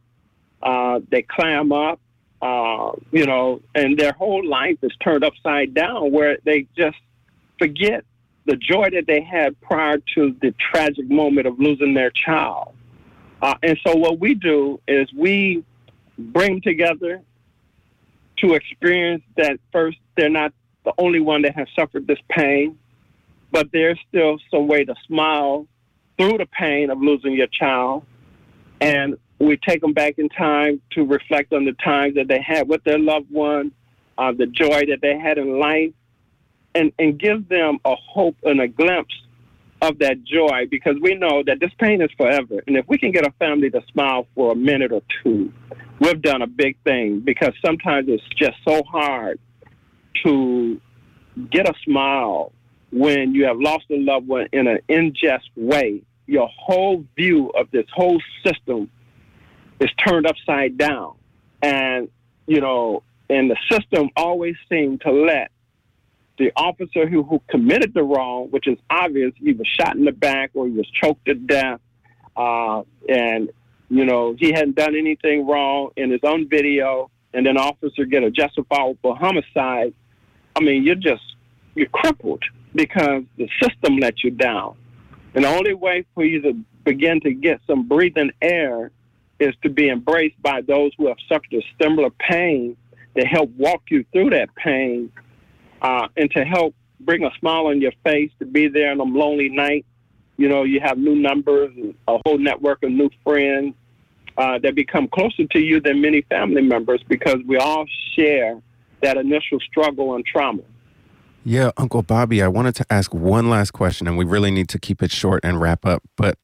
Uh, 0.62 1.00
they 1.11 1.20
clam 1.20 1.70
up, 1.70 2.00
uh, 2.40 2.92
you 3.12 3.26
know, 3.26 3.61
and 3.74 3.98
their 3.98 4.12
whole 4.12 4.46
life 4.46 4.79
is 4.83 4.92
turned 5.02 5.22
upside 5.22 5.74
down 5.74 6.12
where 6.12 6.38
they 6.44 6.66
just 6.79 6.96
forget 7.59 8.05
the 8.46 8.56
joy 8.56 8.88
that 8.92 9.04
they 9.06 9.20
had 9.20 9.61
prior 9.61 9.98
to 10.14 10.37
the 10.40 10.54
tragic 10.72 11.09
moment 11.11 11.46
of 11.46 11.59
losing 11.59 11.94
their 11.94 12.11
child. 12.11 12.74
Uh, 13.42 13.54
and 13.62 13.78
so 13.87 13.94
what 13.96 14.18
we 14.18 14.35
do 14.35 14.80
is 14.88 15.12
we 15.12 15.64
bring 16.18 16.61
together 16.62 17.22
to 18.38 18.54
experience 18.54 19.22
that 19.37 19.59
first 19.72 19.98
they're 20.16 20.30
not 20.30 20.52
the 20.85 20.92
only 20.98 21.20
one 21.20 21.42
that 21.42 21.54
has 21.54 21.66
suffered 21.78 22.06
this 22.06 22.18
pain, 22.30 22.78
but 23.50 23.68
there's 23.72 23.98
still 24.09 24.38
some 24.50 24.68
way 24.68 24.85
to 24.85 24.94
smile 25.06 25.66
through 26.16 26.38
the 26.38 26.46
pain 26.46 26.90
of 26.90 27.00
losing 27.00 27.32
your 27.32 27.48
child. 27.48 28.04
And 28.80 29.16
we 29.38 29.56
take 29.56 29.80
them 29.80 29.92
back 29.92 30.18
in 30.18 30.28
time 30.28 30.80
to 30.92 31.04
reflect 31.04 31.52
on 31.52 31.64
the 31.64 31.72
times 31.85 32.14
that 32.14 32.28
they 32.28 32.40
had 32.40 32.68
with 32.68 32.82
their 32.85 32.98
loved 32.98 33.30
one, 33.30 33.72
uh, 34.16 34.32
the 34.32 34.46
joy 34.46 34.87
that 34.87 35.00
they 35.02 35.18
had 35.18 35.38
in 35.38 35.59
life, 35.59 35.92
and, 36.76 36.92
and 36.98 37.18
give 37.18 37.48
them 37.48 37.78
a 37.84 37.94
hope 37.94 38.36
and 38.42 38.60
a 38.60 38.68
glimpse 38.68 39.14
of 39.80 39.98
that 39.98 40.22
joy 40.24 40.66
because 40.70 40.96
we 41.00 41.14
know 41.14 41.42
that 41.46 41.58
this 41.58 41.70
pain 41.78 42.02
is 42.02 42.10
forever. 42.16 42.62
And 42.66 42.76
if 42.76 42.86
we 42.86 42.98
can 42.98 43.12
get 43.12 43.26
a 43.26 43.32
family 43.32 43.70
to 43.70 43.80
smile 43.92 44.26
for 44.34 44.52
a 44.52 44.56
minute 44.56 44.92
or 44.92 45.02
two, 45.22 45.52
we've 46.00 46.20
done 46.20 46.42
a 46.42 46.46
big 46.46 46.76
thing 46.84 47.20
because 47.20 47.52
sometimes 47.64 48.08
it's 48.08 48.22
just 48.36 48.56
so 48.66 48.82
hard 48.84 49.40
to 50.24 50.80
get 51.50 51.68
a 51.68 51.74
smile 51.84 52.52
when 52.92 53.34
you 53.34 53.46
have 53.46 53.58
lost 53.58 53.84
a 53.90 53.96
loved 53.98 54.28
one 54.28 54.48
in 54.52 54.66
an 54.66 54.78
unjust 54.88 55.50
way, 55.56 56.02
your 56.26 56.48
whole 56.54 57.04
view 57.16 57.50
of 57.50 57.70
this 57.70 57.86
whole 57.94 58.20
system 58.44 58.90
is 59.80 59.90
turned 60.06 60.26
upside 60.26 60.78
down. 60.78 61.14
And, 61.62 62.08
you 62.46 62.60
know, 62.60 63.02
and 63.28 63.50
the 63.50 63.56
system 63.70 64.10
always 64.16 64.54
seemed 64.68 65.00
to 65.02 65.10
let 65.10 65.50
the 66.38 66.53
officer 66.57 67.09
who, 67.09 67.22
who 67.22 67.40
committed 67.49 67.94
the 67.94 68.03
wrong, 68.03 68.49
which 68.51 68.66
is 68.66 68.79
obvious, 68.90 69.33
he 69.37 69.53
was 69.53 69.66
shot 69.66 69.96
in 69.96 70.05
the 70.05 70.12
back 70.12 70.51
or 70.55 70.66
he 70.66 70.72
was 70.72 70.88
choked 70.90 71.25
to 71.27 71.35
death, 71.35 71.81
uh, 72.37 72.83
and 73.09 73.51
you 73.88 74.05
know 74.05 74.35
he 74.38 74.53
hadn't 74.53 74.77
done 74.77 74.96
anything 74.96 75.46
wrong 75.46 75.90
in 75.96 76.11
his 76.11 76.20
own 76.22 76.49
video, 76.49 77.11
and 77.33 77.46
then 77.46 77.57
officer 77.57 78.05
get 78.05 78.22
a 78.22 78.31
justifiable 78.31 79.14
homicide. 79.14 79.94
I 80.55 80.61
mean, 80.61 80.85
you're 80.85 80.94
just 80.94 81.22
you're 81.75 81.88
crippled 81.88 82.42
because 82.75 83.25
the 83.37 83.49
system 83.62 83.99
let 83.99 84.22
you 84.22 84.31
down. 84.31 84.77
And 85.35 85.44
the 85.44 85.49
only 85.49 85.75
way 85.75 86.05
for 86.14 86.25
you 86.25 86.40
to 86.42 86.53
begin 86.85 87.20
to 87.20 87.33
get 87.33 87.61
some 87.66 87.87
breathing 87.87 88.33
air 88.40 88.90
is 89.38 89.55
to 89.62 89.68
be 89.68 89.88
embraced 89.88 90.40
by 90.42 90.62
those 90.62 90.92
who 90.96 91.09
have 91.09 91.18
suffered 91.29 91.53
a 91.53 91.62
similar 91.83 92.11
pain 92.11 92.77
to 93.16 93.27
help 93.27 93.51
walk 93.57 93.83
you 93.90 94.05
through 94.12 94.31
that 94.31 94.55
pain 94.57 95.11
uh, 95.82 96.08
and 96.16 96.30
to 96.32 96.44
help 96.44 96.74
bring 97.00 97.24
a 97.24 97.30
smile 97.38 97.66
on 97.66 97.80
your 97.80 97.92
face, 98.04 98.30
to 98.38 98.46
be 98.46 98.68
there 98.68 98.90
on 98.90 99.00
a 99.00 99.04
lonely 99.04 99.48
night. 99.48 99.84
You 100.36 100.48
know, 100.48 100.64
you 100.64 100.80
have 100.80 100.98
new 100.98 101.14
numbers, 101.14 101.72
a 102.08 102.18
whole 102.24 102.38
network 102.38 102.82
of 102.82 102.90
new 102.90 103.10
friends 103.24 103.74
uh, 104.36 104.58
that 104.58 104.74
become 104.74 105.08
closer 105.08 105.44
to 105.46 105.58
you 105.58 105.80
than 105.80 106.00
many 106.00 106.22
family 106.22 106.62
members 106.62 107.02
because 107.08 107.38
we 107.46 107.56
all 107.56 107.86
share 108.14 108.60
that 109.02 109.16
initial 109.16 109.58
struggle 109.60 110.14
and 110.14 110.24
trauma. 110.26 110.62
Yeah, 111.44 111.70
Uncle 111.76 112.02
Bobby, 112.02 112.42
I 112.42 112.48
wanted 112.48 112.74
to 112.76 112.86
ask 112.90 113.14
one 113.14 113.48
last 113.48 113.70
question, 113.70 114.08
and 114.08 114.18
we 114.18 114.24
really 114.24 114.50
need 114.50 114.68
to 114.70 114.78
keep 114.78 115.02
it 115.02 115.12
short 115.12 115.44
and 115.44 115.60
wrap 115.60 115.86
up. 115.86 116.02
But 116.16 116.38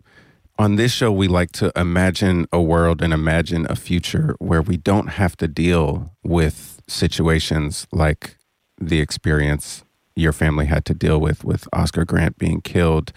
on 0.58 0.76
this 0.76 0.92
show, 0.92 1.10
we 1.10 1.26
like 1.26 1.50
to 1.52 1.72
imagine 1.74 2.46
a 2.52 2.62
world 2.62 3.02
and 3.02 3.12
imagine 3.12 3.66
a 3.68 3.74
future 3.74 4.36
where 4.38 4.62
we 4.62 4.76
don't 4.76 5.08
have 5.08 5.36
to 5.38 5.48
deal 5.48 6.12
with 6.22 6.80
situations 6.86 7.86
like 7.90 8.36
the 8.80 9.00
experience 9.00 9.84
your 10.14 10.32
family 10.32 10.66
had 10.66 10.84
to 10.86 10.94
deal 10.94 11.20
with 11.20 11.44
with 11.44 11.66
Oscar 11.72 12.04
Grant 12.04 12.38
being 12.38 12.60
killed 12.60 13.12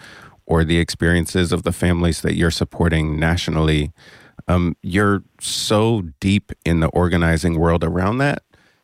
or 0.46 0.64
the 0.64 0.78
experiences 0.78 1.52
of 1.52 1.64
the 1.64 1.72
families 1.72 2.22
that 2.22 2.34
you're 2.34 2.50
supporting 2.50 3.18
nationally. 3.18 3.92
Um, 4.48 4.76
you're 4.82 5.22
so 5.40 6.02
deep 6.20 6.52
in 6.64 6.80
the 6.80 6.88
organizing 6.88 7.58
world 7.58 7.82
around 7.82 8.18
that, 8.18 8.42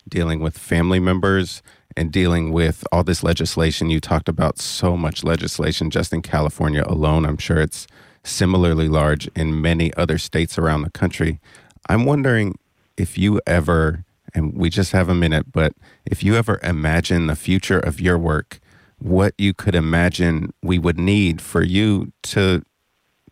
dealing 0.09 0.41
with 0.41 0.59
family 0.59 0.99
members 0.99 1.63
and 1.97 2.11
dealing 2.11 2.53
with 2.53 2.85
all 2.91 3.05
this 3.05 3.23
legislation. 3.23 3.91
You 3.91 4.01
talked 4.01 4.29
about 4.29 4.59
so 4.59 4.97
much 4.97 5.23
legislation 5.23 5.91
just 5.91 6.13
in 6.13 6.23
California 6.23 6.83
alone. 6.87 7.25
I'm 7.25 7.39
sure 7.39 7.61
it's 7.61 7.87
similarly 8.25 8.89
large 8.89 9.29
in 9.37 9.61
many 9.61 9.95
other 9.95 10.19
states 10.19 10.59
around 10.59 10.83
the 10.83 10.91
country. 10.91 11.41
I'm 11.89 12.05
wondering 12.05 12.59
if 12.97 13.19
you 13.19 13.41
ever 13.47 14.05
and 14.35 14.55
we 14.55 14.71
just 14.71 14.92
have 14.92 15.09
a 15.09 15.14
minute, 15.14 15.53
but 15.53 15.75
if 16.07 16.23
you 16.23 16.37
ever 16.37 16.59
imagine 16.62 17.27
the 17.27 17.37
future 17.37 17.79
of 17.79 18.01
your 18.01 18.18
work, 18.18 18.61
what 18.99 19.35
you 19.37 19.53
could 19.53 19.75
imagine 19.75 20.53
we 20.62 20.79
would 20.79 20.99
need 20.99 21.40
for 21.40 21.62
you 21.62 22.12
to 22.23 22.62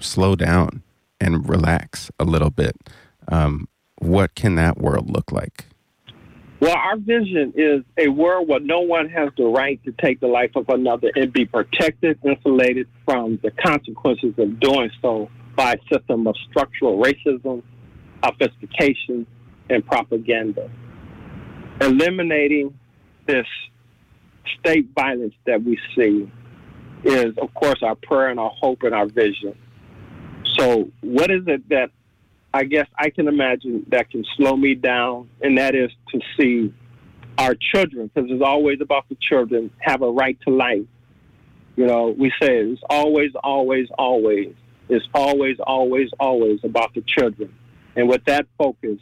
slow 0.00 0.36
down 0.36 0.82
and 1.20 1.48
relax 1.48 2.10
a 2.18 2.24
little 2.24 2.50
bit, 2.50 2.76
um, 3.28 3.68
what 3.98 4.34
can 4.34 4.56
that 4.56 4.78
world 4.78 5.10
look 5.10 5.30
like? 5.32 5.66
Well, 6.60 6.76
our 6.76 6.98
vision 6.98 7.54
is 7.56 7.82
a 7.96 8.08
world 8.08 8.48
where 8.48 8.60
no 8.60 8.80
one 8.80 9.08
has 9.08 9.30
the 9.38 9.44
right 9.44 9.82
to 9.84 9.92
take 9.92 10.20
the 10.20 10.26
life 10.26 10.50
of 10.56 10.68
another 10.68 11.10
and 11.14 11.32
be 11.32 11.46
protected, 11.46 12.18
insulated 12.22 12.86
from 13.06 13.38
the 13.42 13.50
consequences 13.50 14.34
of 14.36 14.60
doing 14.60 14.90
so 15.00 15.30
by 15.56 15.72
a 15.72 15.94
system 15.94 16.26
of 16.26 16.34
structural 16.50 17.02
racism, 17.02 17.62
obfuscation, 18.22 19.26
and 19.70 19.86
propaganda 19.86 20.70
eliminating 21.80 22.78
this 23.26 23.46
state 24.58 24.88
violence 24.94 25.34
that 25.46 25.62
we 25.62 25.78
see 25.96 26.30
is, 27.04 27.36
of 27.38 27.52
course, 27.54 27.82
our 27.82 27.94
prayer 27.94 28.28
and 28.28 28.38
our 28.38 28.50
hope 28.50 28.82
and 28.82 28.94
our 28.94 29.06
vision. 29.06 29.56
So, 30.58 30.90
what 31.00 31.30
is 31.30 31.42
it 31.46 31.68
that 31.70 31.90
I 32.52 32.64
guess 32.64 32.86
I 32.98 33.10
can 33.10 33.28
imagine 33.28 33.86
that 33.88 34.10
can 34.10 34.24
slow 34.36 34.56
me 34.56 34.74
down? 34.74 35.30
And 35.40 35.56
that 35.58 35.74
is 35.74 35.90
to 36.12 36.20
see 36.38 36.74
our 37.38 37.54
children, 37.54 38.10
because 38.12 38.30
it's 38.30 38.42
always 38.42 38.80
about 38.80 39.08
the 39.08 39.16
children, 39.20 39.70
have 39.78 40.02
a 40.02 40.10
right 40.10 40.38
to 40.46 40.50
life. 40.50 40.86
You 41.76 41.86
know, 41.86 42.08
we 42.08 42.30
say 42.40 42.58
it's 42.58 42.82
always, 42.90 43.30
always, 43.42 43.88
always. 43.96 44.54
It's 44.88 45.06
always, 45.14 45.58
always, 45.60 46.10
always 46.18 46.60
about 46.64 46.92
the 46.94 47.02
children. 47.02 47.54
And 47.96 48.08
with 48.08 48.24
that 48.26 48.46
focus, 48.58 48.98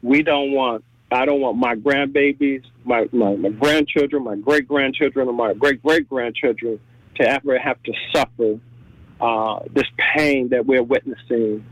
we 0.00 0.22
don't 0.22 0.52
want 0.52 0.84
I 1.12 1.24
don't 1.24 1.40
want 1.40 1.58
my 1.58 1.74
grandbabies, 1.74 2.64
my, 2.84 3.08
my, 3.12 3.36
my 3.36 3.50
grandchildren, 3.50 4.24
my 4.24 4.36
great 4.36 4.66
grandchildren, 4.66 5.28
or 5.28 5.34
my 5.34 5.54
great 5.54 5.82
great 5.82 6.08
grandchildren 6.08 6.80
to 7.16 7.28
ever 7.28 7.58
have 7.58 7.82
to 7.82 7.92
suffer 8.14 8.58
uh, 9.20 9.60
this 9.74 9.86
pain 10.16 10.48
that 10.48 10.66
we're 10.66 10.82
witnessing 10.82 11.64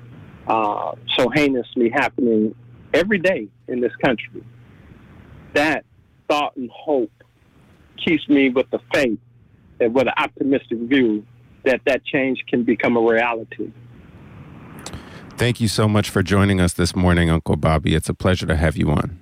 uh, 0.46 0.92
so 1.16 1.28
heinously 1.34 1.90
happening 1.90 2.54
every 2.92 3.18
day 3.18 3.48
in 3.68 3.80
this 3.80 3.94
country. 4.04 4.44
That 5.54 5.84
thought 6.28 6.56
and 6.56 6.70
hope 6.70 7.12
keeps 8.04 8.28
me 8.28 8.50
with 8.50 8.70
the 8.70 8.80
faith 8.92 9.18
and 9.80 9.94
with 9.94 10.06
an 10.06 10.14
optimistic 10.16 10.78
view 10.80 11.26
that 11.64 11.80
that 11.86 12.04
change 12.04 12.44
can 12.48 12.62
become 12.62 12.96
a 12.96 13.00
reality. 13.00 13.72
Thank 15.36 15.60
you 15.60 15.68
so 15.68 15.88
much 15.88 16.10
for 16.10 16.22
joining 16.22 16.60
us 16.60 16.74
this 16.74 16.94
morning, 16.94 17.30
Uncle 17.30 17.56
Bobby. 17.56 17.94
It's 17.94 18.08
a 18.08 18.14
pleasure 18.14 18.46
to 18.46 18.56
have 18.56 18.76
you 18.76 18.90
on. 18.90 19.18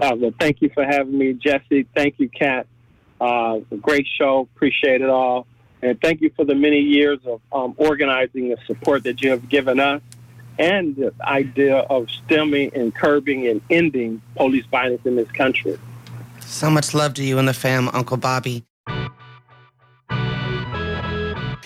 Uh, 0.00 0.16
well, 0.16 0.34
thank 0.40 0.62
you 0.62 0.70
for 0.70 0.84
having 0.84 1.16
me, 1.16 1.34
Jesse. 1.34 1.86
Thank 1.94 2.18
you, 2.18 2.28
Cat. 2.28 2.66
Uh, 3.20 3.58
great 3.80 4.06
show. 4.06 4.48
Appreciate 4.54 5.02
it 5.02 5.10
all. 5.10 5.46
And 5.82 6.00
thank 6.00 6.20
you 6.20 6.30
for 6.36 6.44
the 6.44 6.54
many 6.54 6.80
years 6.80 7.18
of 7.26 7.40
um, 7.52 7.74
organizing 7.76 8.48
the 8.48 8.56
support 8.66 9.04
that 9.04 9.22
you 9.22 9.30
have 9.30 9.48
given 9.48 9.80
us 9.80 10.02
and 10.58 10.94
the 10.96 11.12
idea 11.22 11.76
of 11.76 12.10
stemming 12.10 12.70
and 12.74 12.94
curbing 12.94 13.46
and 13.46 13.62
ending 13.70 14.20
police 14.36 14.66
violence 14.66 15.04
in 15.04 15.16
this 15.16 15.30
country. 15.32 15.78
So 16.40 16.68
much 16.68 16.92
love 16.92 17.14
to 17.14 17.24
you 17.24 17.38
and 17.38 17.48
the 17.48 17.54
fam, 17.54 17.88
Uncle 17.90 18.16
Bobby. 18.16 18.64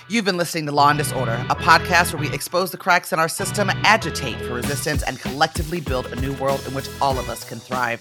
You've 0.08 0.24
been 0.24 0.36
listening 0.36 0.66
to 0.66 0.72
Law 0.72 0.90
and 0.90 0.98
Disorder, 0.98 1.44
a 1.50 1.56
podcast 1.56 2.12
where 2.12 2.20
we 2.20 2.32
expose 2.32 2.70
the 2.70 2.76
cracks 2.76 3.12
in 3.12 3.18
our 3.18 3.28
system, 3.28 3.68
agitate 3.82 4.36
for 4.42 4.54
resistance, 4.54 5.02
and 5.02 5.18
collectively 5.18 5.80
build 5.80 6.06
a 6.06 6.16
new 6.20 6.34
world 6.34 6.62
in 6.68 6.74
which 6.74 6.88
all 7.00 7.18
of 7.18 7.28
us 7.28 7.42
can 7.42 7.58
thrive. 7.58 8.00